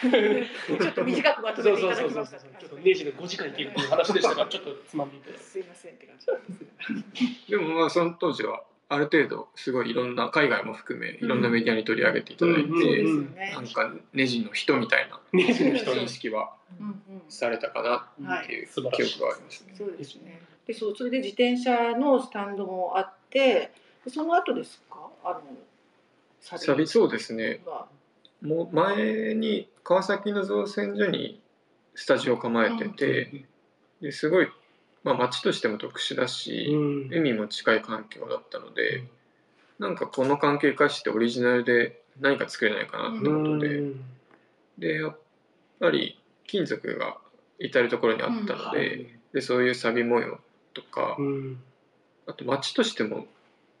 [0.00, 5.44] ちょっと短くまとそめていうそうそうそうただきましたちょっとネジで5時間いけるっていう話でしたからちょっとつまんでいただいて。
[5.44, 7.50] すいませんって感じです。
[7.50, 13.02] でもまあその当時はある程度すごいいろんな海外も含めいろんなメディアに取り上げていただいて、
[13.54, 16.52] なんかネジの人みたいなネジの人認識は
[17.28, 19.74] されたかなっていう記憶がありますね。
[19.78, 20.42] そうですね。
[20.66, 23.72] でそうそれで自転車のスタンドもあって
[24.04, 25.08] でその後ですか？
[25.24, 25.40] あの
[26.40, 27.60] ササビそうですね。
[27.64, 27.86] が。
[28.42, 31.40] もう前に川崎の造船所に
[31.94, 33.44] スタジオを構えてて、
[34.00, 34.48] ですごい、
[35.02, 37.08] まあ、街としても特殊だし、うん。
[37.10, 39.04] 海も近い環境だったので、
[39.78, 44.04] なんかこの関係生かしてオリジナルで何か作れないかなってことで、うん。
[44.78, 45.18] でやっ
[45.78, 47.16] ぱり金属が
[47.58, 50.38] 至る所にあったので,、でそういう錆模様
[50.74, 51.62] とか、うん。
[52.26, 53.26] あと街としても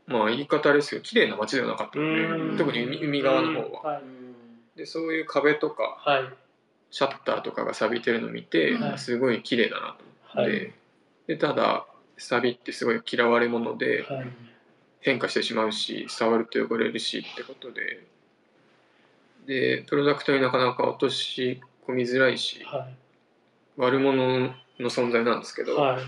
[0.06, 2.56] まあ言い方ですけど綺麗な街ではなかったので、うん。
[2.56, 3.82] 特に海海側の方は。
[3.94, 4.02] はい。
[4.76, 6.22] でそういう壁とかはい。
[6.92, 8.98] シャッターとかが錆びてるのを見て、はい。
[8.98, 10.72] すごい綺麗だなと思って、はい
[11.30, 11.86] でただ
[12.18, 14.28] 錆ってすごい嫌われ者ではい。
[15.02, 18.04] 変化してしまうし触ると汚れるしってことで。
[19.46, 22.94] でプロダクトになかなか落とし込みづらいしはい。
[23.76, 24.48] 悪者
[24.80, 26.02] の存在なんですけど、はい。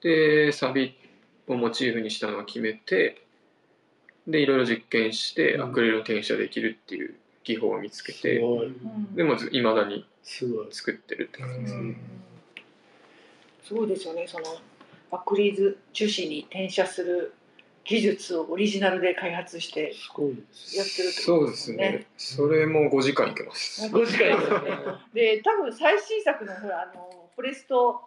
[0.00, 0.96] でサビ
[1.46, 3.22] をモチーフにしたのを決めて
[4.26, 5.62] でいろいろ実験してうん。
[5.64, 7.14] アクリルを転写できるっていう
[7.44, 10.68] 技法を見つけすて、うんでもいまだにすごい。
[10.70, 12.19] 作ってるって感じですね。
[13.70, 14.26] うんすごいですよね。
[14.26, 14.44] その
[15.12, 17.32] アクリル樹脂に転写する
[17.84, 21.76] 技術をオリジナルで開発してすごいですやってるってそうでことですすね。
[21.76, 22.06] ね。
[22.16, 23.82] それも5時間いけます。
[23.86, 24.70] 5時間ですよね。
[25.14, 28.02] で多分最新作のほらあのフォレスト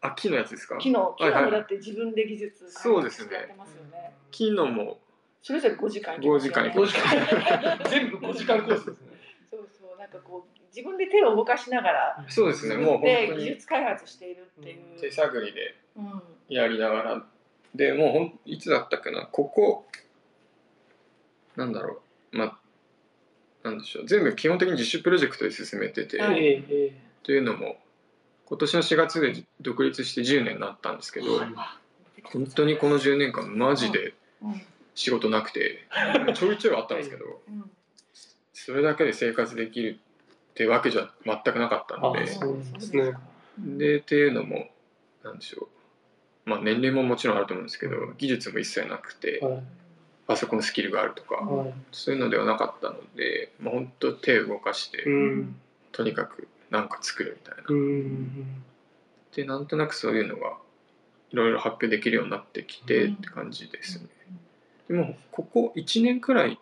[0.00, 0.76] あ、木のやつですか？
[0.78, 3.30] 木の木のもだって自分で技術そうですね。
[3.30, 4.12] 開発してやってますよね。
[4.30, 4.98] 木のも。
[5.42, 6.94] それぞれ5時間5時間いけ5ます。
[6.94, 9.08] 時 間全部5時間コースですね。
[9.50, 9.98] そうそう。
[9.98, 13.44] なんかこう自分で手を動かしながらそうですね、もう本で当に。
[13.44, 16.22] 技術開発しているっていう、手探りでうん。
[16.48, 17.26] やりながら、
[17.74, 19.86] でもうほんいつだったっけな、ここ、
[21.56, 22.00] なんだろ
[22.32, 22.44] う、ま
[23.64, 26.62] あ、なんでしょう、全部基本的に自主プロジェクトで進めてて、はい。
[27.22, 27.78] というのも、
[28.46, 31.26] 今年の4月で独立して10年になったんですけど、
[32.24, 34.62] 本当にこの10年間、マジでうん
[34.94, 35.86] 仕事なくて、
[36.34, 37.70] ちょいちょいあったんですけど、うん。
[38.52, 39.98] それだけで生活できる
[40.52, 42.20] ってわけじゃ全くなかったので。
[42.20, 43.14] ですね。
[43.58, 44.68] でっていうのも
[45.24, 45.68] なんでしょ
[46.46, 46.50] う。
[46.50, 49.62] まあ年齢ももちろんあると思うんですけど技術も一切なくてえはい。
[50.26, 51.74] パソコンスキルがあるとかはい。
[51.90, 55.56] そういうのではなかったので、まあ、本当手を動かしてうん。
[55.90, 57.64] とにかく何か作るみたいな。
[57.68, 58.62] うん
[59.34, 60.58] でなんとなくそういうのが
[61.30, 64.06] いろいろ発表できるようになってきてって感じですね。
[64.88, 66.58] でもここ1年くらい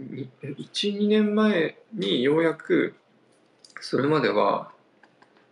[0.00, 2.94] 12年前にようやく
[3.80, 4.70] それまでは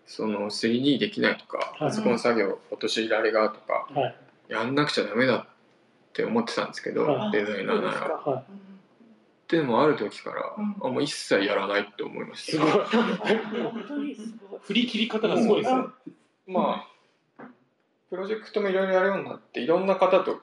[0.07, 1.91] その 3D できないとかはい。
[1.91, 4.17] パソコン作業落とし入れがとかはい。
[4.49, 5.47] やんなくちゃダメだっ
[6.13, 7.33] て思ってたんですけど、はい。
[7.33, 8.45] デザイナーなら。
[9.49, 10.77] でもある時から、うん。
[10.83, 12.65] あもう一切やらないって思いました。
[14.63, 15.85] 振り切り方がすごいですね。
[16.47, 16.87] ま
[17.39, 17.45] あ
[18.11, 20.41] プロジェクトもいろいろやるようになっていろんな方と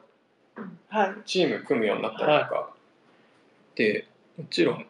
[0.89, 1.15] はい。
[1.25, 2.74] チーム組むようになったりとか、
[3.75, 4.07] で
[4.37, 4.85] もちろん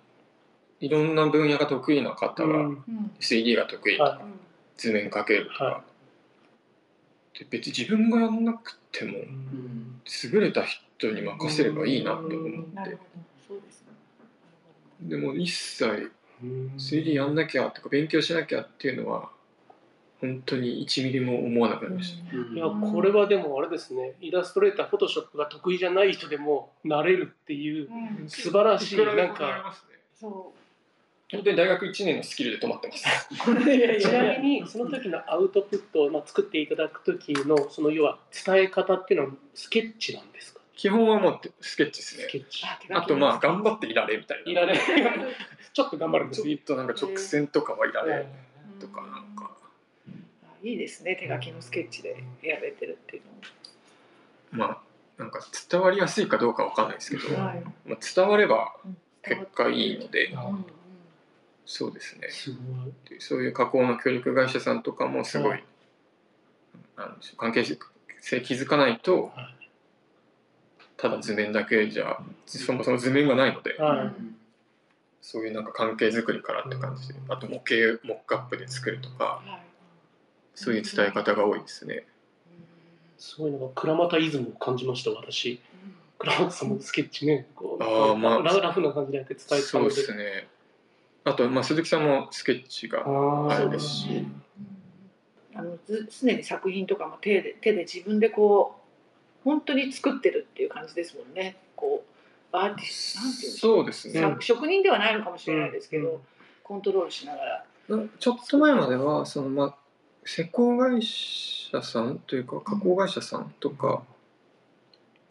[0.80, 2.70] いろんな分野が得意な方がうん。
[2.70, 4.22] うん 3D が得意とか、は
[4.78, 5.84] 図面描けるとか、は
[7.38, 10.02] で別に自分がやんなくてもうん。
[10.24, 12.38] 優れた人に任せればいいなと思って。
[13.56, 13.88] うですね。
[15.02, 16.12] でも一切
[16.44, 16.74] うん。
[16.78, 19.30] 3D やんなきゃとか勉強しなきゃっていうのは
[20.22, 24.14] 本当に1ミリも思わなくなりました、いやこれはでもあれですね。
[24.22, 27.90] イラストレーターフォトショップが得意じゃない人でもなれるっていう
[28.22, 28.30] うん。
[28.30, 30.54] 素晴らしいくらでもなんかなりますねそ
[31.32, 33.28] 本当に大学1年のスキルで止まってます。
[34.00, 40.62] ちなやみにその時のアウトプットをまあ作っていただく時のその要は伝え方っていうのはスケッチなんですか？
[40.76, 42.24] 基本はもうスケッチですね。
[42.24, 42.64] スケッチ。
[42.92, 44.52] あとまあ頑張っていられみたいな。
[44.52, 44.78] いられ
[45.74, 48.28] ちょっと頑張るんですちょっとなんか直線とかはいられ
[48.74, 49.02] うんとか。
[49.02, 49.35] なん。
[49.35, 49.35] か
[50.66, 53.22] いいですね手書きのスケッチでやられてるっていう
[54.52, 54.78] まあ
[55.20, 55.40] なんか
[55.70, 57.64] 伝わりやすいかどうかわかんないですけど、のはい。
[57.86, 58.98] まあ、伝わればうん。
[59.22, 60.66] 結果いいのであうんうん。
[61.66, 62.30] そうですね。
[62.30, 62.94] すごい。
[63.10, 65.64] でそういう加工の協力会社さんとかもすごい、はい。
[66.98, 69.52] なんでしょう関係性気づかないとは
[70.98, 74.14] ただ図面だけじゃそもそも図面がないのではい。
[75.22, 79.75] そういうなんか関係づくりからって感じであと模型モックアップで作るとかはい
[80.56, 82.06] そういう伝え方が多いですね。
[83.18, 85.60] すごいのが倉俣イズムを感じました私。
[86.18, 89.92] 倉俣さんもスケッチねこうあーまあララフな感じでやって伝えてたので。
[89.92, 90.48] そうですね。
[91.24, 93.50] あと、まあ、鈴木さんもスケッチがあー。
[93.50, 94.10] あれですし。
[94.10, 94.42] うん
[95.58, 101.56] あのず常に作品とかも手で手で自分でこう本当に作ってるっていう感じですもんね。
[101.76, 102.04] こ
[102.52, 106.20] うアーティストなんていうそうですね、作職人ではないのかもしれないですけど、うん。
[106.64, 109.76] コントロールしながら、なちょっと前まではその、まあ、
[110.26, 114.04] 施工会社さんというか加工会社さんとか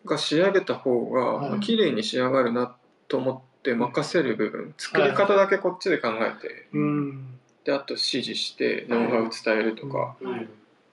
[0.07, 1.51] が仕上げた方が、はい。
[1.51, 2.75] まあ綺麗に仕上がるな
[3.09, 7.39] と思っって任せる部分作り方だけこっちで考えて、うん。
[7.65, 10.19] であと指示してノウハウ伝えるとかっ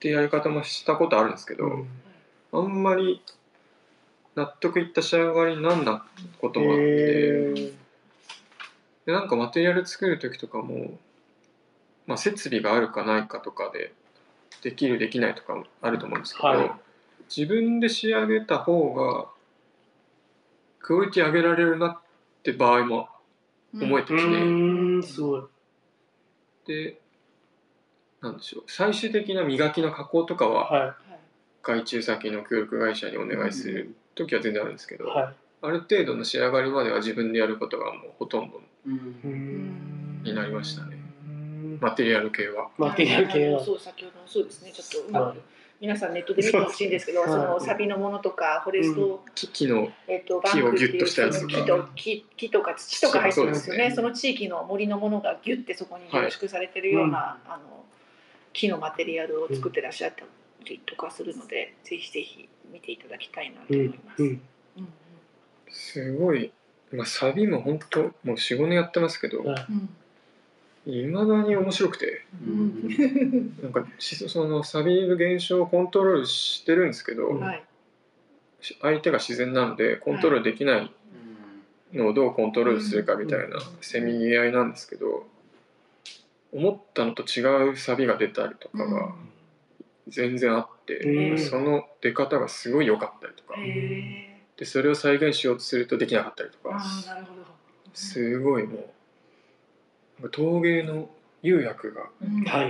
[0.00, 0.12] てい。
[0.12, 1.86] うやり方もしたことあるんですけど、うん。
[2.50, 3.22] あんまり
[4.34, 6.02] 納得いった仕上がりになんな
[6.40, 7.52] こともあって、
[9.04, 10.98] でなんかマテリアル作る時とかも、
[12.06, 13.92] まあ、設備があるかないかとかで
[14.62, 16.72] できるできないとかもあると思うんですけど、はい。
[17.34, 19.26] 自分で仕上げた方が
[20.80, 21.98] クオリティ上げられるなっ
[22.42, 23.08] て場合も
[23.80, 25.42] 思えてうきて、ーんすごい。
[26.66, 27.00] で
[28.20, 28.64] なんでしょう。
[28.66, 30.96] 最終的な磨きの加工とかはは
[31.62, 35.08] 外注先の協力会社にお願いする時は全然あるんですけど、い。
[35.08, 35.32] は
[35.62, 38.60] ある程度の仕上がりまでは自分でやることがもうほとんど
[40.24, 40.96] になりましたね。
[40.96, 41.01] うん
[41.82, 42.70] マテリアル系は。
[42.78, 43.62] マテリアル系は。
[43.62, 44.72] そう先ほどのそうですね。
[44.72, 45.36] ちょっとうまはい。
[45.36, 45.42] く
[45.80, 51.40] 皆さんネットで見てほしいんですけどはいそのサビのものとかフォレスト、木木のえっとバ木をンクっていうギュッとしたやつ。
[51.40, 53.92] そとかの木と木木とか土とか入ってるんですよね。
[53.92, 57.84] その地域の森のものがギュッてそこに凝縮されてるような、あの
[58.52, 60.22] 木のマテリアルを作ってらっしゃった
[60.64, 64.22] りとかするので、ぜひぜひ見ていただきたいなとうん思います。
[64.22, 64.28] うん。
[64.28, 64.88] うん。
[65.68, 66.52] すごい、
[66.92, 69.66] まあ、サビも本当もう45年やってますけどはい
[70.86, 72.24] いまだに面白くて。
[72.46, 73.56] うん。
[73.62, 77.40] なんかしそのサビの現象をコントロールしてるんですけど、うん。
[77.40, 77.64] はい。
[78.60, 80.90] し相手が自然なのでコントロールできない
[81.92, 85.26] のをどうコントロールするかみたいなせめぎ合いなんですけど
[86.52, 89.14] 思ったのと違うサビが出たりとかが
[90.08, 93.54] 全然あって、うんその出方がすごい良かったりとか。
[94.56, 96.84] でそれを再現しようとするとできなかったりとあか。
[97.94, 98.84] すごいもう
[100.30, 101.08] 陶芸の
[101.42, 102.08] 釉薬が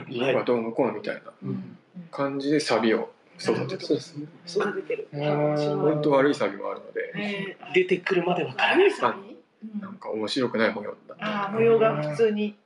[0.08, 1.78] 色がどうのこうのみたいなうん。
[2.10, 5.08] 感じでサビを育ててる。
[5.12, 5.76] なるほど育ててる。
[5.76, 8.86] 本当悪いサビもあるので出てくるまでわからない。
[8.86, 9.36] 悪いサビ
[9.74, 9.80] うん。
[9.80, 11.26] なんか面白くない模様だった。
[11.26, 12.56] ああ模様が普通に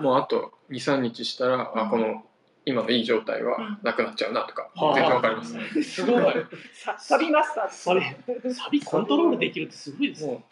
[0.00, 1.80] もうあと23日したら、うん。
[1.80, 2.22] あこの
[2.66, 4.94] 今のいい状態はなくなっちゃうなとか、はあ。
[4.94, 6.34] 全然わかります、すごい。
[6.74, 10.44] さサビマスターサビサビコントロールできるってすごいですね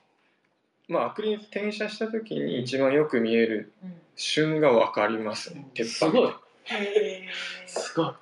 [0.89, 5.55] まあアクリル転写した時に一番よく見えるうん旬がわかります。
[5.55, 6.07] ね鉄板。
[6.07, 6.33] すごい。
[7.67, 8.13] すごい。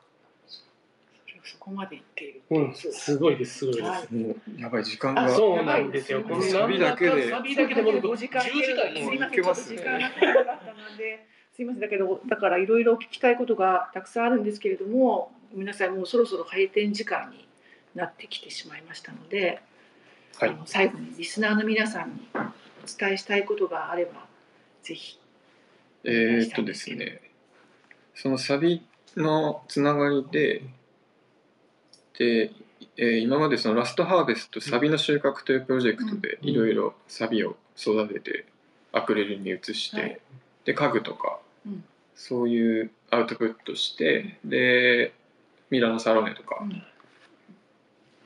[1.43, 2.43] そこまでいっている。
[2.51, 2.75] うん。
[2.75, 3.89] すごいですすごいです。
[3.89, 4.15] はい。
[4.15, 6.23] もうやばい時間あがそうなんですよ。
[6.23, 7.31] このサビだけで。
[7.31, 9.79] サビだけでもう5時間10時間すみませんいけますね。
[9.79, 11.81] ちょっと時間が足りなかったのですいません。
[11.81, 17.49] だけどだからいろいろ聞きたいことがたくさんあるんですけれどもごめんなさいもうそろそろ閉店時間に
[17.95, 19.63] なってきてしまいましたので、
[20.39, 20.51] はい。
[20.51, 22.29] あの最後にリスナーの皆さんに
[22.87, 24.27] お伝えしたいことがあれば
[24.83, 25.19] ぜひ。
[26.05, 27.21] えーっとですね
[28.15, 30.63] そのサビのつながりで
[32.19, 32.53] で、
[32.97, 36.49] えー今までそのラストハーベストサビの収穫というプロジェクトでうん。
[36.49, 38.47] いろいろサビを育てて
[38.93, 40.21] アクリルに移して、はい。
[40.65, 41.85] で家具とか、うん。
[42.15, 45.13] そういうアウトプットしてで
[45.71, 46.83] ミラノサロネとかうん。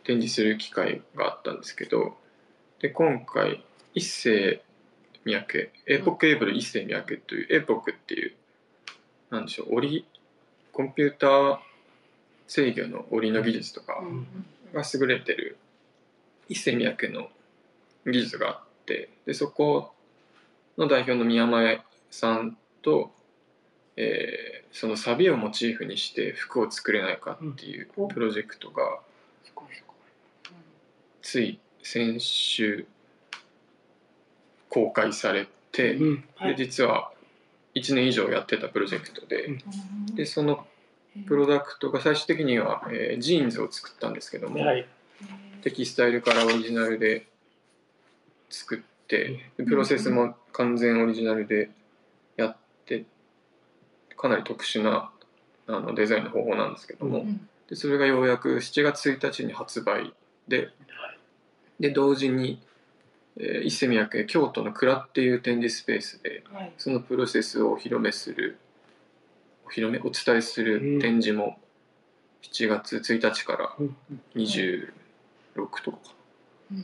[0.05, 2.17] 展示する機会があったんですけど
[2.81, 3.63] で今回
[3.95, 4.63] 一世
[5.25, 5.71] 三宅。
[5.87, 8.33] エーポックエイブル一世三宅というエーポックっていう
[9.31, 10.07] なんでしょう折り
[10.73, 11.59] コンピューター
[12.47, 14.27] 制御の折りの技術とかうん。
[14.73, 15.57] が優れてる
[16.49, 17.29] 一世三宅の
[18.07, 19.93] 技術があってでそこ
[20.79, 23.13] の代表の宮前さんと、
[23.97, 28.09] えーそのサビをモチーフにして服を作れないかっていううん。
[28.09, 29.01] プロジェクトが
[31.23, 32.87] つい先週
[34.71, 36.25] 公開されて、うん。
[36.37, 36.57] はい。
[36.57, 37.13] で実は
[37.75, 39.51] 1年以上やってたプロジェクトで,、う
[40.13, 40.15] ん。
[40.15, 40.67] でその
[41.27, 44.89] プロダクトが最終的には、えージーンズを作ったんですけども、はい。
[45.63, 47.27] テキスタイルからオリジナルで
[48.49, 51.71] 作ってでプロセスも完全オリジナルで
[52.37, 52.57] やっ
[52.87, 53.05] て
[54.17, 55.11] かなり特殊な
[55.67, 57.49] あのデザインの方法なんですけども、うん。
[57.69, 60.13] でそれがようやく7月1日に発売
[60.49, 60.71] で
[61.79, 62.61] で同時に、
[63.37, 66.73] えー、伊勢宮家京都の蔵っていう展示スペースではい。
[66.79, 68.59] そのプロセスをお披露目する
[69.67, 71.59] お披露目お伝えする展示も
[72.43, 73.97] 7月1日からうん
[74.35, 74.89] 26
[75.85, 75.99] とか
[76.73, 76.75] う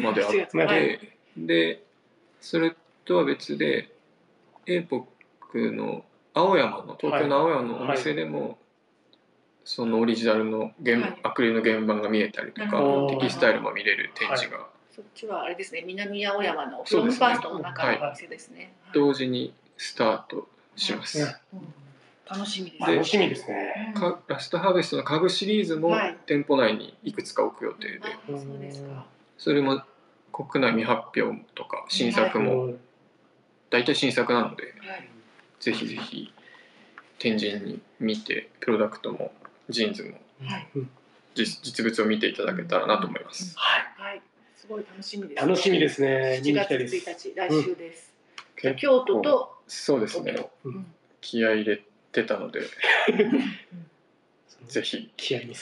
[0.00, 0.02] ん。
[0.02, 1.82] まであっ7月はいてで
[2.40, 2.74] それ
[3.04, 3.90] とは別で
[4.66, 5.04] エーポッ
[5.50, 8.56] クの青山の東京の青山のお店でも、
[9.64, 11.18] そのオリジナルの原、はい。
[11.24, 12.80] アクリルの原版が見えたりとか
[13.10, 14.66] テキスタイルも見れる展示が
[15.00, 18.58] そっちはあれですね南青山のフロムファーストの中のお店ですね。
[18.58, 18.92] はい。
[18.92, 20.46] 同時にスタート
[20.76, 21.38] します。
[21.54, 21.58] うん。
[21.58, 21.66] うん。
[22.28, 22.86] 楽しみです。
[22.86, 23.94] で楽しみですね。
[24.28, 26.16] ラストハーベストの家具シリーズもはい。
[26.26, 29.06] 店舗内にいくつか置く予定で、あそうですか。
[29.38, 29.82] それも
[30.32, 32.80] 国内未発表とか新作もうん
[33.70, 35.08] 大体新作なのではい。
[35.60, 36.32] ぜひぜひ
[37.18, 39.32] 展示に見てプロダクトも
[39.68, 40.18] ジーンズも
[41.34, 43.54] 実実物を見ていただけたらなと思います。
[43.56, 44.10] はい。
[44.10, 44.22] はい、す
[44.70, 46.40] ごい楽しみです、楽しみですね。
[46.44, 46.96] 見7月に行きたいです。
[46.96, 48.14] 1日、来週です。
[48.62, 50.36] じゃあ結京都とそうですね。
[50.64, 50.74] うん。
[50.74, 50.94] うん。
[51.20, 52.60] 気合い入れてたので
[54.68, 55.12] ぜひ。
[55.16, 55.54] 気合ね、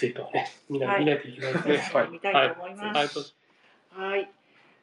[0.69, 1.01] みんなはい。
[1.01, 1.77] 見ないといけないですね。
[1.95, 2.11] はい。
[2.11, 3.35] 見たいと思います。
[3.91, 4.31] はい、はい、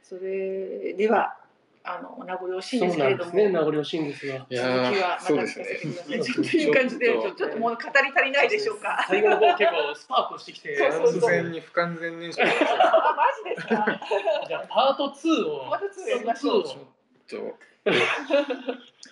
[0.04, 1.38] それでは
[1.86, 3.50] あの名残惜しいんですけれども、なんですね。
[3.50, 4.36] 名残惜しいんですが。
[4.36, 5.66] い続きやはまたですね。
[5.66, 9.06] という感じで、ちょちょっともう語り足りないでしょうか。
[9.08, 10.78] 最後の方結構スパークしてきて。
[10.78, 14.00] そうそうそう完全に不完全燃焼あ、マジですか？
[14.48, 15.70] じゃあパート2を。
[15.70, 16.80] パート2やりましょうパート
[17.36, 17.58] 2をと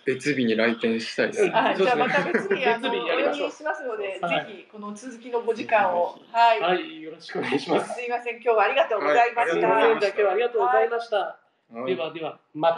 [0.06, 1.46] 別日に来店したいです。
[1.50, 7.94] はい、じゃあまた別にあの別日やお呼びしますので、はいぜひこの続きのお時間を、はい、はい、よろしくお願いします。
[7.94, 9.68] すいません、今日はありがとうございました。
[9.68, 9.88] はあ
[10.36, 11.43] りがとうございました。
[11.70, 12.76] はいではでは、ま